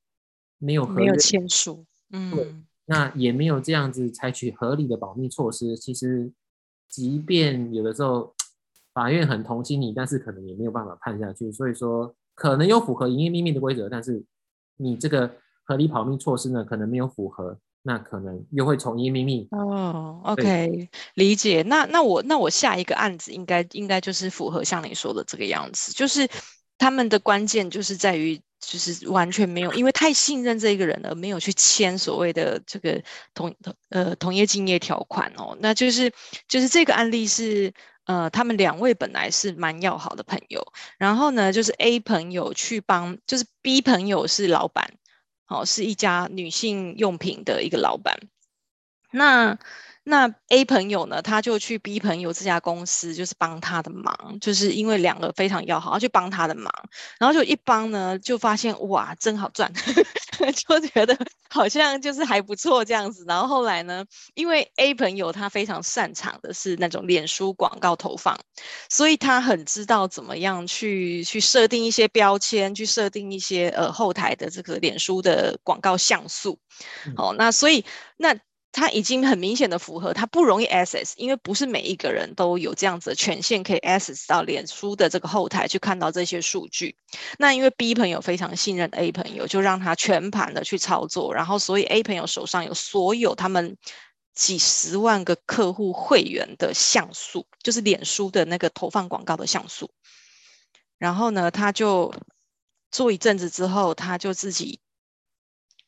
[0.57, 2.32] 没有合约没有签署，嗯。
[2.32, 2.55] 对
[2.91, 5.78] 那也没有这样子采取合理的保密措施。
[5.78, 6.32] 其实，
[6.88, 8.34] 即便有的时候
[8.93, 11.51] 法院很同情你，但是可能也没有办法判下去。
[11.51, 14.26] 所以说，可能有符合营业秘密的规则，但是
[14.78, 15.32] 你这个
[15.64, 19.47] 合理保密措施呢，可能没有符合，那可能又会从营业秘密。
[19.49, 21.63] 哦，OK，理解。
[21.63, 26.29] 那那我那我下一个案子应该应该就是符合像你说的这个样子，就是
[26.77, 28.39] 他们的关键就是在于。
[28.61, 33.01] 就是完全没有，因为太信任这一个人了，没有去签所谓的这个
[33.33, 33.55] 同
[33.87, 35.57] 呃同业竞业条款哦。
[35.61, 36.11] 那就是
[36.45, 37.73] 就是这个案例是
[38.03, 40.61] 呃，他们两位本来是蛮要好的朋友，
[40.97, 44.91] 然后呢，就是 A 朋友去帮，就是 B 朋友是老板，
[45.49, 48.17] 哦，是一家女性用品的一个老板，
[49.11, 49.59] 那。
[50.03, 56.71] 那 A 朋友呢，他就去 B 朋友这家公司，就是帮他的忙，就是因为两个非常要好，他去帮他的忙，
[57.19, 59.71] 然后就一帮呢，就发现哇，真好赚，
[60.55, 61.15] 就觉得
[61.49, 63.23] 好像就是还不错这样子。
[63.27, 68.39] 然后后来呢，因为 A 朋友他非常擅长的是那种脸书广告投放，
[68.89, 76.57] 所以他很知道怎么样去去设定一些标签，去设定一些呃后台的这个脸书的广告像素。
[77.15, 77.85] 好、嗯哦，那所以
[78.17, 78.35] 那。
[78.72, 86.95] 他已经很明显的符合，他不容易 access，因为不是每一个人都有这样子的权限可以 access 到脸书的这个后台去看到这些数据。
[87.39, 93.76] 那因为 B 朋友非常信任 A 朋友，就让他全盘的去操作，然后所以 A 朋友手上有所有他们
[94.36, 99.89] 几十万个客户会员的像素，就是脸书的那个投放广告的像素。
[100.99, 102.13] 然后呢，他就
[102.91, 104.80] 做一阵子之后，他就自己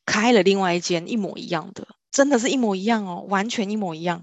[0.04, 1.86] 开了另外一间一模一样的。
[2.12, 4.22] 真的是一模一样哦，完全一模一样。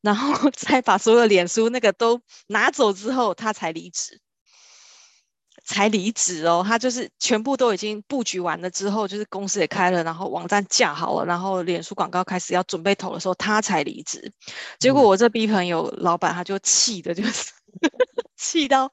[0.00, 4.20] 然后 再把所有脸书那个都拿走之后，他才离职，
[5.64, 6.64] 才离职哦。
[6.66, 14.32] 他就是全部都已经布局完了之后，就是公司也开了，然后网站架好了，然后脸书广告开始要准备投的时候，他才离职。
[14.78, 17.52] 结果我这 B 朋友老板他就气的，就是
[18.36, 18.90] 气到，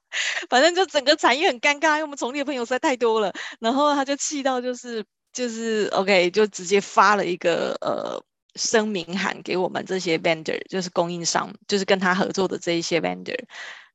[0.49, 3.31] 反正就整个产业很尴尬，因为我们从业的朋友实在太多了。
[3.59, 5.05] 然后他就气到就是。
[5.36, 8.23] 就是 OK，就直接发了一个呃
[8.55, 13.38] 声明函给我们这些 vendor，就是供应商，就是跟他合作的这一些 vendor，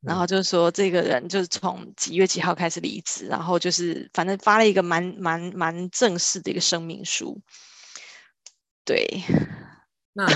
[0.03, 7.41] 然后就是说这个人就是从几月几号开始离职，然后就是反正发了一个蛮蛮蛮正式的一个声明书。
[8.85, 9.25] 对，
[10.13, 10.27] 那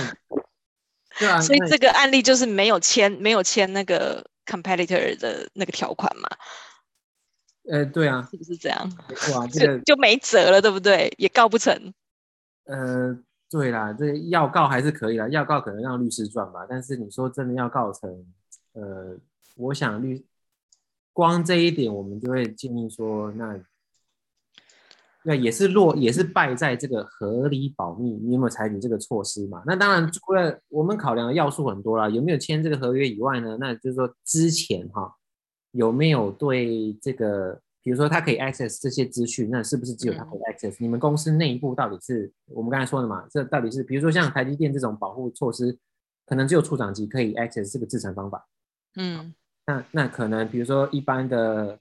[1.19, 6.27] 对啊，所以这个案例就是没有签没有签那个 competitor 的那个条款嘛。
[7.67, 8.91] 呃，对啊，是不是这样？
[9.33, 11.11] 哇， 这个就没辙了，对不对？
[11.17, 11.93] 也告不成。
[12.65, 13.17] 呃，
[13.49, 16.65] 对啦，这要告还是可以啦，要告可能让律师赚吧。
[16.69, 18.25] 但是你说真的要告成，
[18.73, 19.17] 呃，
[19.55, 20.23] 我想律
[21.11, 23.59] 光这一点，我们就会建议说，那
[25.23, 29.63] 那也是落，也是败在这个合理保密，你有没有采取这个措施嘛？
[29.65, 33.57] 那当然，除了我们考量的要素很多啦，有没有签这个合约以外呢？
[33.59, 35.15] 那就是说之前哈。
[35.75, 43.27] 有没有对这个，比如说他可以 access 这些资讯，那是不是只有他可以 access？、嗯、你们公司内部到底是我们刚才说的嘛？
[43.29, 45.77] 这到底是，比如说像台积电这种保护措施，
[46.25, 48.47] 可能只有处长级可以 access 这个制程方法。
[48.95, 49.33] 嗯，
[49.67, 51.77] 那那可能比如说一般的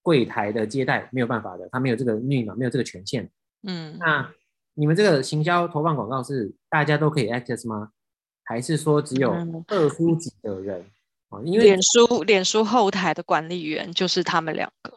[0.00, 3.28] 柜台的接待没有办法的，他没有这个密码，没有这个权限。
[3.64, 4.30] 嗯，那
[4.74, 7.90] 你们这个行销投放广告是大家都可以 access 吗？
[8.44, 9.34] 还是说只有
[9.66, 10.84] 特殊级的人？
[11.42, 14.92] 嗯因为脸书脸书后台的管理员就是他们两个，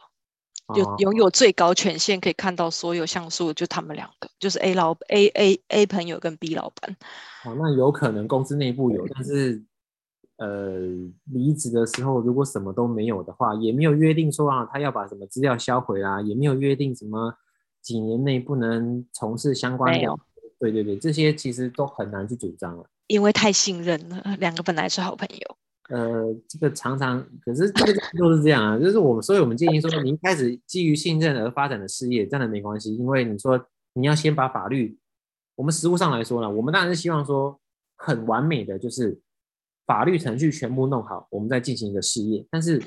[0.74, 6.96] 有拥有最高权限，可以看到所有像素，就他们两个，就是 A 老 A A A 朋友跟 B 老板。
[7.44, 9.62] 哦，那有可能公司内部有，但是
[10.36, 10.78] 呃，
[11.24, 17.34] 离职的时候如果什么都没有的话，也没有约定说啊，他要把什么资料销毁啦，也没有约定什么
[17.82, 20.18] 几年内不能从事相关的。
[20.60, 22.84] 对对对，这些其实都很难去主张了。
[23.06, 25.56] 因为太信任了，两个本来是好朋友。
[25.88, 33.58] 呃，这个常常，可是这个都是这样啊，就是我们，所以我们建议说，你一开始基于信任而发展的事业，真的没关系，因为你说
[33.94, 34.98] 你要先把法律，
[35.56, 37.58] 我们实务上来说呢，我们当然是希望说
[37.96, 39.18] 很完美的，就是
[39.86, 42.78] 法律程序全部弄好，我们再进行一个事业，但是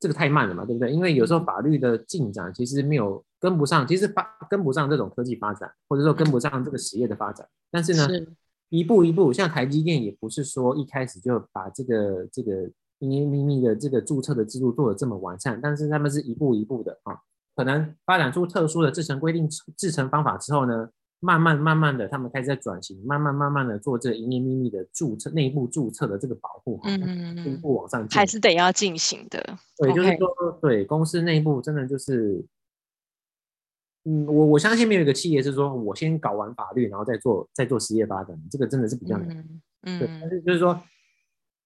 [0.00, 0.90] 这个太慢了嘛，对不对？
[0.92, 8.08] 因为有时候法律的进展其实没有跟不上，其实发跟不上这种科技发展，或者说跟不上这个实业的发展，但是呢。
[8.08, 8.28] 是
[8.70, 17.16] 一步一步，像台积电也不是说一开始就把这个这个营业秘密的这个注册的制度做得这么完善，但是他们是一步一步的啊，
[17.56, 20.88] 可能发展出特殊的制成规定、制成方法之后呢，
[21.20, 29.42] 慢慢慢慢的，他们开始在转型，慢慢慢慢的做这个营业秘密的注册、内部注册的这个保护，嗯嗯嗯，一步往上进，还是得要进行的。
[29.78, 32.44] 对，就是说.对公司内部真的就是。
[34.08, 39.28] 嗯，我我相信没有一个企业是说我先搞完法律，然后再做再做实业发展，这个真的是比较难。
[39.36, 40.82] 嗯，嗯对，但是就是说，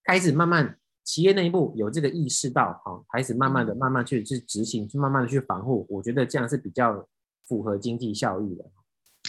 [0.02, 7.06] 开始慢慢企业内部有这个意识到，好，开始慢慢的、慢慢去去执行，去慢慢的去防护，我觉得这样是比较
[7.46, 8.64] 符合经济效益的。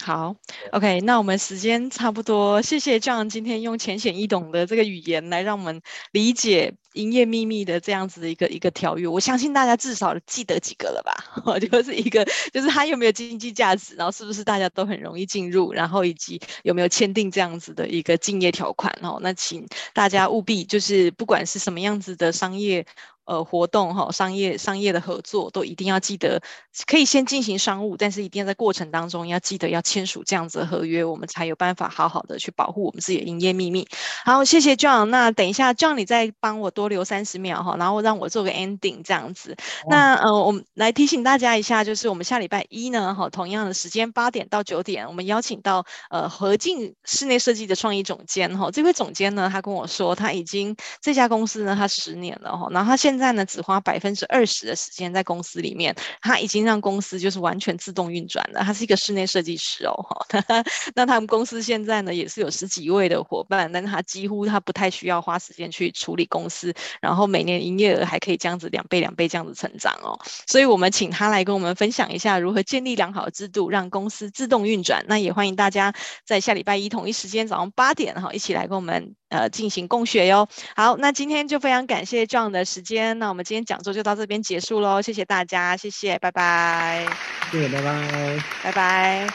[0.02, 0.34] 好
[0.72, 9.06] ，OK，那我们时间差不多，谢谢 John 今天用浅显易懂的这个语言来让我们理解营业秘密的这样子的一个一个条约。
[9.06, 11.14] 我相信大家至少记得几个了吧？
[11.60, 19.18] 就是一个，就是它有没有经济价值，然后是不是大家都很容易进入，然后以及有没有签订这样子的一个竞业条款哦。
[19.22, 22.84] 那请大家务必就是不管是什么样子的商业。
[23.26, 26.42] 呃，活动哈，商业商业的合作都一定要记得，
[26.86, 33.88] 可以先进行商务，但是一定要在过程当中要记得要签署这样子的合约，我们才有办法好好的去保护我们自己的营业秘密。
[34.26, 35.06] 好，谢谢 John。
[35.06, 39.56] 那等一下，John 你再帮我多留三十秒哈，然后让我做个 ending 这样子。
[39.84, 53.14] 哦、那呃，我们来提醒大家一下，就是我们下礼拜一呢，哈，同样的时间八点到九点，我们邀请到呃和进室内设计的创意总监哈，这位总监呢，他跟我说他已经这家公司呢，他十年了哈，然后他现在。
[53.14, 58.60] 现在呢，只花百分之二十的时间在公司里面，他已经让公司就是完全自动运转了。
[58.64, 60.26] 他是一个室内设计师哦，哈。
[60.96, 70.18] 那他们公司现在呢，也是有十几位的伙伴，但是他几乎他不太需要花时间去处理公司，然后每年营业额还可以这样子两倍两倍这样子成长哦。
[70.46, 75.04] 所以我们请他来跟我们分享一下如何建立良好的制度，让公司自动运转。
[75.08, 75.92] 那也欢迎大家
[76.24, 80.48] 在下礼拜一同一时间早上八点哈，一起来跟我们呃进行共学哟。
[80.76, 83.18] 好，那今天就非常感谢 John 的时间。
[83.18, 87.06] 那我们今天讲座就到这边结束喽，谢谢大家，谢谢，拜拜，
[87.50, 89.26] 谢谢，拜拜，拜拜，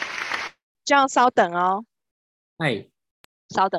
[0.86, 1.84] 这样稍等哦，
[2.58, 2.86] 哎，
[3.50, 3.68] 稍等。